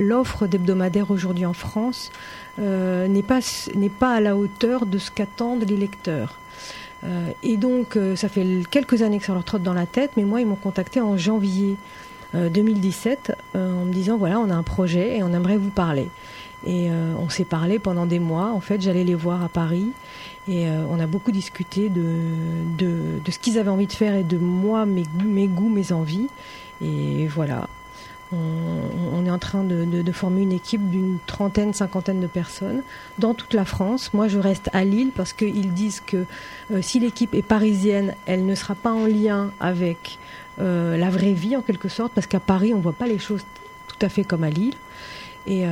[0.00, 2.10] l'offre d'hebdomadaire aujourd'hui en France
[2.58, 6.36] euh, n'est pas, à la hauteur de ce qu'attendent les lecteurs.
[7.04, 10.24] Euh, et donc, ça fait quelques années que ça leur trotte dans la tête, mais
[10.24, 11.76] moi, ils m'ont contacté en janvier
[12.34, 15.70] euh, 2017 euh, en me disant voilà, on a un projet et on aimerait vous
[15.70, 16.08] parler.
[16.66, 18.50] Et on s'est parlé pendant des mois.
[18.50, 19.92] En fait, j'allais les voir à Paris
[20.48, 22.04] et euh, on a beaucoup discuté de,
[22.78, 25.92] de, de ce qu'ils avaient envie de faire et de moi, mes, mes goûts, mes
[25.92, 26.28] envies.
[26.80, 27.68] Et voilà.
[28.32, 32.82] On, est en train de, de- former une équipe d'une trentaine, cinquantaine de personnes
[33.18, 34.12] dans toute la France.
[34.14, 36.24] Moi, je reste à Lille parce qu'ils disent que
[36.72, 40.18] euh, si l'équipe est parisienne, elle ne sera pas en lien avec
[40.58, 43.20] euh, la vraie vie, en quelque sorte, parce qu'à Paris, on ne voit pas les
[43.20, 43.44] choses
[43.86, 44.74] tout à fait comme à Lille.
[45.46, 45.64] Et,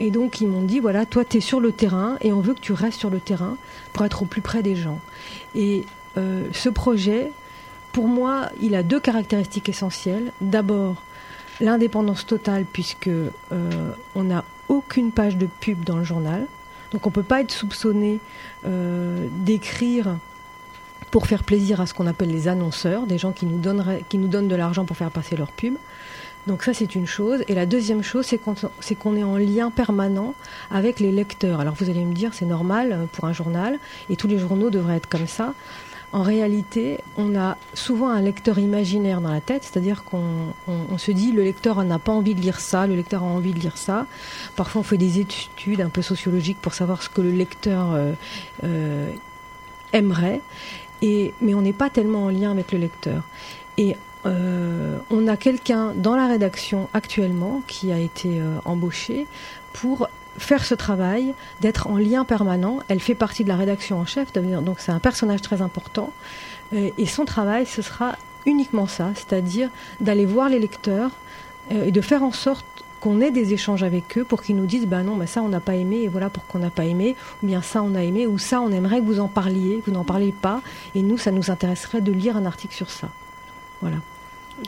[0.00, 2.54] et donc, ils m'ont dit voilà, toi, tu es sur le terrain et on veut
[2.54, 3.56] que tu restes sur le terrain
[3.92, 5.00] pour être au plus près des gens.
[5.54, 5.84] Et
[6.16, 7.32] euh, ce projet,
[7.92, 10.32] pour moi, il a deux caractéristiques essentielles.
[10.40, 11.02] D'abord,
[11.60, 13.30] l'indépendance totale, puisque euh,
[14.14, 16.46] on n'a aucune page de pub dans le journal.
[16.92, 18.18] Donc, on ne peut pas être soupçonné
[18.66, 20.16] euh, d'écrire
[21.10, 23.60] pour faire plaisir à ce qu'on appelle les annonceurs, des gens qui nous,
[24.08, 25.74] qui nous donnent de l'argent pour faire passer leur pub.
[26.46, 27.44] Donc ça, c'est une chose.
[27.48, 30.34] Et la deuxième chose, c'est qu'on est en lien permanent
[30.70, 31.60] avec les lecteurs.
[31.60, 33.78] Alors vous allez me dire, c'est normal euh, pour un journal,
[34.10, 35.54] et tous les journaux devraient être comme ça.
[36.14, 40.98] En réalité, on a souvent un lecteur imaginaire dans la tête, c'est-à-dire qu'on on, on
[40.98, 43.58] se dit le lecteur n'a pas envie de lire ça, le lecteur a envie de
[43.58, 44.06] lire ça.
[44.54, 48.12] Parfois, on fait des études un peu sociologiques pour savoir ce que le lecteur euh,
[48.64, 49.10] euh,
[49.94, 50.42] aimerait,
[51.02, 53.22] mais on n'est pas tellement en lien avec le lecteur.
[53.78, 59.26] Et euh, on a quelqu'un dans la rédaction actuellement qui a été euh, embauché
[59.72, 60.08] pour
[60.38, 62.78] faire ce travail, d'être en lien permanent.
[62.88, 66.12] Elle fait partie de la rédaction en chef, donc c'est un personnage très important.
[66.72, 68.16] Euh, et son travail, ce sera
[68.46, 69.70] uniquement ça, c'est-à-dire
[70.00, 71.10] d'aller voir les lecteurs
[71.70, 72.66] et de faire en sorte
[73.00, 75.48] qu'on ait des échanges avec eux pour qu'ils nous disent ben non ben ça on
[75.48, 78.02] n'a pas aimé et voilà pourquoi on n'a pas aimé ou bien ça on a
[78.02, 80.60] aimé ou ça on aimerait que vous en parliez que vous n'en parliez pas
[80.96, 83.08] et nous ça nous intéresserait de lire un article sur ça
[83.80, 83.96] voilà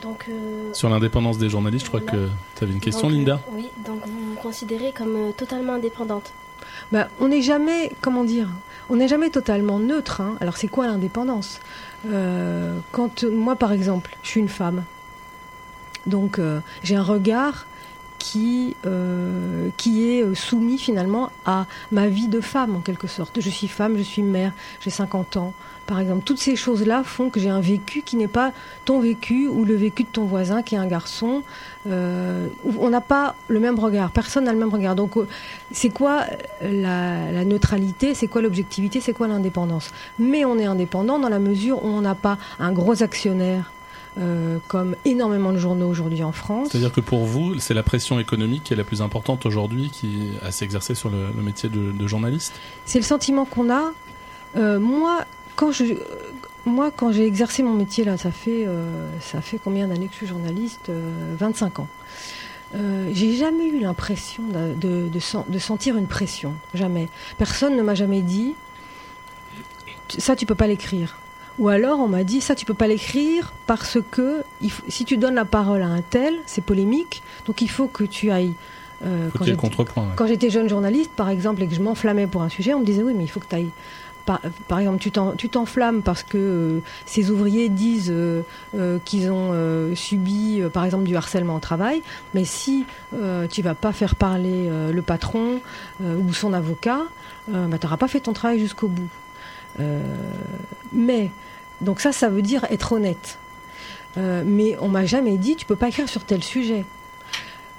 [0.01, 3.17] Donc, euh, Sur l'indépendance des journalistes, je crois que tu avais une question, donc, euh,
[3.19, 6.33] Linda Oui, donc vous vous considérez comme euh, totalement indépendante.
[6.91, 8.49] Ben, on n'est jamais, comment dire,
[8.89, 10.21] on n'est jamais totalement neutre.
[10.21, 10.35] hein.
[10.41, 11.59] Alors c'est quoi l'indépendance?
[12.07, 14.83] Euh, Quand moi, par exemple, je suis une femme,
[16.05, 17.65] donc euh, j'ai un regard
[18.19, 23.39] qui euh, qui est soumis finalement à ma vie de femme en quelque sorte.
[23.39, 25.53] Je suis femme, je suis mère, j'ai 50 ans.
[25.87, 28.51] Par exemple, toutes ces choses-là font que j'ai un vécu qui n'est pas
[28.85, 31.43] ton vécu ou le vécu de ton voisin qui est un garçon.
[31.87, 32.47] Euh,
[32.79, 34.95] on n'a pas le même regard, personne n'a le même regard.
[34.95, 35.27] Donc, euh,
[35.71, 36.23] c'est quoi
[36.61, 39.91] la, la neutralité C'est quoi l'objectivité C'est quoi l'indépendance?
[40.17, 43.71] Mais on est indépendant dans la mesure où on n'a pas un gros actionnaire.
[44.17, 46.69] euh, comme énormément de journaux aujourd'hui en France.
[46.71, 50.29] C'est-à-dire que pour vous, c'est la pression économique qui est la plus importante aujourd'hui qui
[50.41, 52.53] à s'exercer sur le, le métier de, de journaliste?
[52.85, 53.91] C'est le sentiment qu'on a.
[54.55, 55.25] Euh, moi,
[55.55, 55.95] quand je,
[56.65, 60.13] moi, quand j'ai exercé mon métier, là, ça fait, euh, ça fait combien d'années que
[60.13, 61.87] je suis journaliste 25 ans.
[62.73, 66.53] Euh, j'ai jamais eu l'impression de, de, sentir une pression.
[66.73, 67.07] Jamais.
[67.37, 68.55] Personne ne m'a jamais dit
[70.17, 71.17] ça, tu peux pas l'écrire.
[71.57, 74.43] Ou alors on m'a dit ça, tu peux pas l'écrire parce que
[74.89, 77.23] si tu donnes la parole à un tel, c'est polémique.
[77.45, 78.53] Donc il faut que tu ailles.
[79.05, 79.29] Euh,
[80.15, 82.85] quand j'étais jeune journaliste, par exemple, et que je m'enflammais pour un sujet, on me
[82.85, 83.71] disait oui, mais il faut que tu ailles
[84.25, 84.99] par, exemple,
[85.37, 88.41] tu t'enflammes parce que euh, ces ouvriers disent euh,
[88.75, 89.53] euh, qu'ils ont
[89.95, 92.01] subi, par exemple, du harcèlement au travail,
[92.33, 92.85] mais si
[93.49, 95.59] tu vas pas faire parler le patron
[96.03, 97.01] ou son avocat,
[97.47, 99.09] bah, tu n'auras pas fait ton travail jusqu'au bout.
[100.91, 101.31] mais,
[101.81, 103.37] donc ça, ça veut dire être honnête.
[104.17, 106.85] mais on m'a jamais dit, tu peux pas écrire sur tel sujet.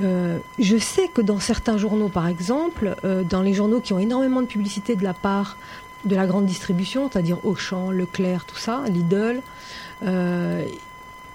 [0.01, 2.97] je sais que dans certains journaux, par exemple,
[3.29, 5.57] dans les journaux qui ont énormément de publicité de la part
[6.07, 9.43] de la grande distribution, c'est-à-dire Auchan, Leclerc, tout ça, Lidl,
[10.03, 10.67] euh,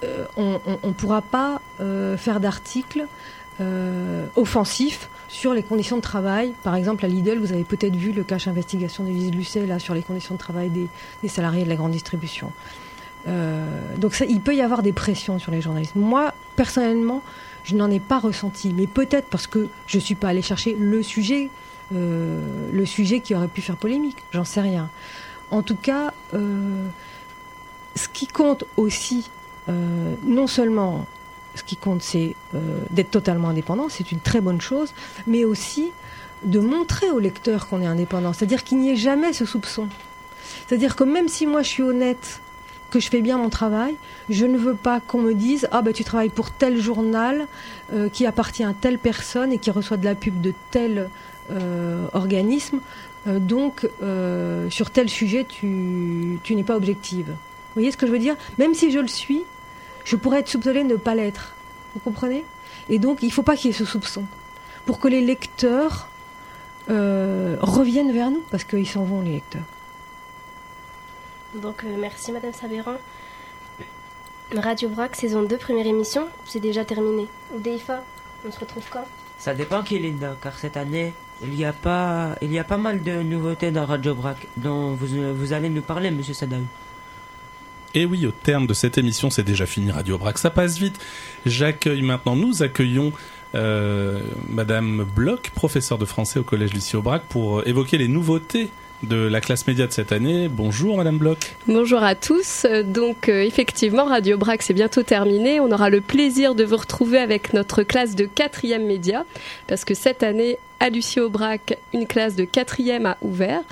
[0.04, 3.06] euh, on ne pourra pas euh, faire d'articles
[4.34, 6.52] offensifs sur les conditions de travail.
[6.64, 9.94] Par exemple, à Lidl, vous avez peut-être vu le cache investigation de Lucet là sur
[9.94, 12.50] les conditions de travail des, salariés de la grande distribution.
[13.98, 15.94] donc il peut y avoir des pressions sur les journalistes.
[15.94, 17.22] Moi, personnellement,
[17.62, 20.76] je n'en ai pas ressenti, mais peut-être parce que je ne suis pas allé chercher
[20.76, 21.48] le sujet
[21.94, 24.18] euh, le sujet qui aurait pu faire polémique.
[24.32, 24.88] J'en sais rien.
[25.50, 26.86] En tout cas, euh,
[27.94, 29.30] ce qui compte aussi,
[29.68, 31.06] euh, non seulement
[31.54, 32.34] ce qui compte, c'est
[32.90, 34.94] d'être totalement indépendant, c'est une très bonne chose,
[35.26, 35.92] mais aussi
[36.44, 38.32] de montrer au lecteur qu'on est indépendant.
[38.32, 39.88] C'est-à-dire qu'il n'y ait jamais ce soupçon.
[40.66, 42.40] C'est-à-dire que même si moi je suis honnête,
[42.90, 43.96] que je fais bien mon travail,
[44.30, 47.46] je ne veux pas qu'on me dise ah ben tu travailles pour tel journal
[48.14, 51.10] qui appartient à telle personne et qui reçoit de la pub de tel
[52.12, 52.80] organisme,
[53.28, 57.26] euh, donc euh, sur tel sujet, tu, tu n'es pas objective.
[57.28, 58.36] Vous voyez ce que je veux dire?
[58.58, 59.44] Même si je le suis,
[60.04, 61.54] je pourrais être soupçonnée de ne pas l'être.
[61.94, 62.44] Vous comprenez?
[62.88, 64.24] Et donc, il ne faut pas qu'il y ait ce soupçon.
[64.86, 66.08] Pour que les lecteurs
[66.88, 69.62] reviennent vers nous, parce qu'ils s'en vont, les lecteurs.
[71.54, 72.96] Donc, merci Madame Sabéran.
[74.54, 77.28] Radio Brac, saison 2, première émission, c'est déjà terminé.
[77.56, 78.02] Deifa,
[78.46, 79.06] on se retrouve quand?
[79.38, 81.14] Ça dépend qui, Linda, car cette année,
[81.44, 84.94] il y a pas, il y a pas mal de nouveautés dans Radio Brac dont
[84.94, 86.66] vous, vous allez nous parler, Monsieur Sadaou.
[87.94, 90.98] Et oui, au terme de cette émission, c'est déjà fini Radio Brac, ça passe vite.
[91.44, 93.12] J'accueille maintenant, nous accueillons
[93.54, 98.70] euh, Madame Bloch, professeure de français au Collège Lucie Aubrac, pour évoquer les nouveautés
[99.02, 100.48] de la classe média de cette année.
[100.48, 101.56] Bonjour Madame Bloch.
[101.66, 102.66] Bonjour à tous.
[102.84, 105.60] Donc euh, effectivement, Radio Brac c'est bientôt terminé.
[105.60, 109.24] On aura le plaisir de vous retrouver avec notre classe de quatrième média
[109.66, 113.62] parce que cette année à Lucie Aubrac, une classe de quatrième a ouvert.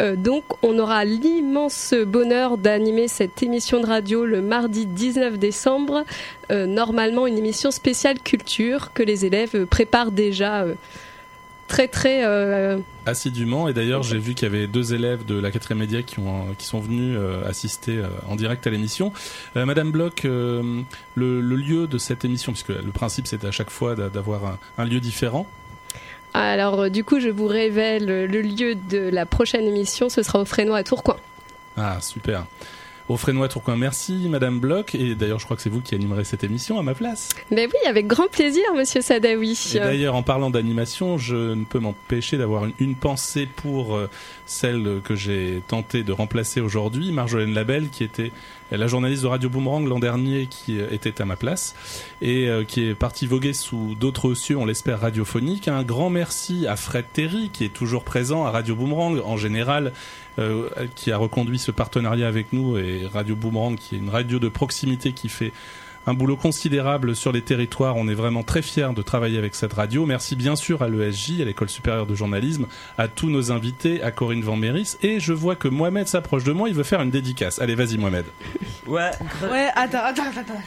[0.00, 6.04] Euh, donc on aura l'immense bonheur d'animer cette émission de radio le mardi 19 décembre.
[6.50, 10.64] Euh, normalement une émission spéciale culture que les élèves préparent déjà
[11.72, 15.50] très très euh, assidûment et d'ailleurs j'ai vu qu'il y avait deux élèves de la
[15.50, 19.10] quatrième média qui ont qui sont venus euh, assister euh, en direct à l'émission.
[19.54, 20.84] Madame Bloch, le,
[21.16, 25.46] lieu de cette émission, puisque le principe c'est à chaque fois d'avoir un, lieu différent.
[26.34, 30.44] Alors du coup je vous révèle le lieu de la prochaine émission, ce sera au
[30.44, 31.16] Frénois à Tourcoing.
[31.78, 32.44] Ah super
[33.08, 33.76] au Frénois Tourcoing.
[33.76, 36.82] Merci Madame Bloch et d'ailleurs je crois que c'est vous qui animerez cette émission à
[36.82, 37.30] ma place.
[37.50, 39.72] Mais oui, avec grand plaisir Monsieur Sadawi.
[39.74, 44.08] Et d'ailleurs en parlant d'animation, je ne peux m'empêcher d'avoir une, pensée pour euh,
[44.46, 48.32] celle que j'ai tenté de remplacer aujourd'hui, Marjolaine Labelle qui était
[48.76, 51.74] la journaliste de Radio Boomerang l'an dernier qui était à ma place
[52.20, 55.68] et euh, qui est partie voguer sous d'autres cieux, on l'espère, radiophoniques.
[55.68, 59.92] Un grand merci à Fred Terry qui est toujours présent à Radio Boomerang en général,
[60.38, 64.38] euh, qui a reconduit ce partenariat avec nous et Radio Boomerang qui est une radio
[64.38, 65.52] de proximité qui fait
[66.06, 67.96] un boulot considérable sur les territoires.
[67.96, 70.06] On est vraiment très fiers de travailler avec cette radio.
[70.06, 72.66] Merci bien sûr à l'ESJ, à l'École supérieure de journalisme,
[72.98, 74.96] à tous nos invités, à Corinne Van Méris.
[75.02, 77.60] Et je vois que Mohamed s'approche de moi, il veut faire une dédicace.
[77.60, 78.24] Allez, vas-y Mohamed.
[78.84, 79.10] Ouais.
[79.48, 80.60] Ouais, attends, attends, attends.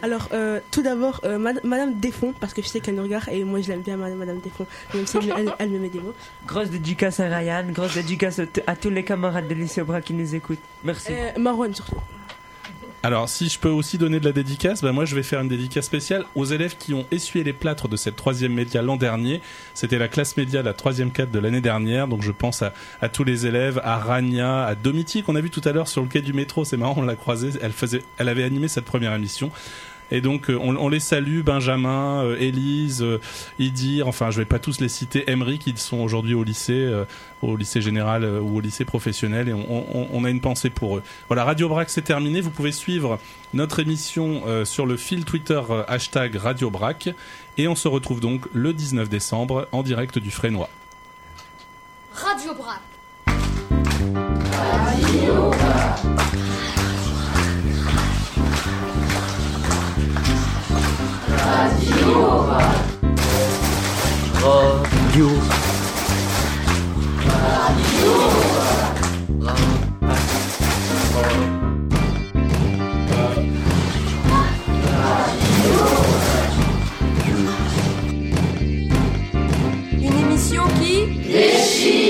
[0.00, 3.42] Alors, euh, tout d'abord, euh, Madame Desfonds, parce que je sais qu'elle nous regarde et
[3.42, 5.18] moi je l'aime bien, Madame Desfonds, même si
[5.58, 6.14] elle, me met des mots.
[6.46, 10.34] Grosse dédicace à Ryan, grosse dédicace à, tous les camarades de lycée Bras qui nous
[10.34, 10.62] écoutent.
[10.84, 11.12] Merci.
[11.12, 11.96] Euh, Marwan surtout.
[13.06, 15.46] Alors, si je peux aussi donner de la dédicace, ben moi je vais faire une
[15.46, 19.42] dédicace spéciale aux élèves qui ont essuyé les plâtres de cette troisième média l'an dernier.
[19.74, 22.08] C'était la classe média, la troisième cadre de l'année dernière.
[22.08, 25.60] Donc je pense à, tous les élèves, à Rania, à Domiti qu'on a vu tout
[25.64, 26.64] à l'heure sur le quai du métro.
[26.64, 27.50] C'est marrant, on l'a croisée.
[27.62, 29.52] Elle faisait, elle avait animé cette première émission.
[30.12, 33.20] Et donc euh, on, on les salue, Benjamin, euh, Élise, euh,
[33.58, 37.04] Idir, enfin je vais pas tous les citer, Emery qui sont aujourd'hui au lycée, euh,
[37.42, 40.70] au lycée général euh, ou au lycée professionnel et on, on- on a une pensée
[40.70, 41.02] pour eux.
[41.28, 43.18] Voilà, Radio Brac c'est terminé, vous pouvez suivre
[43.52, 47.08] notre émission euh, sur le fil Twitter euh, hashtag Radio Brac
[47.58, 50.68] et on se retrouve donc le 19 décembre en direct du Frénois.
[52.12, 52.80] Radio Brac.
[54.86, 55.50] Radio
[61.36, 62.46] Radio.
[64.42, 65.28] Radio.
[79.98, 82.05] Une émission qui déchire.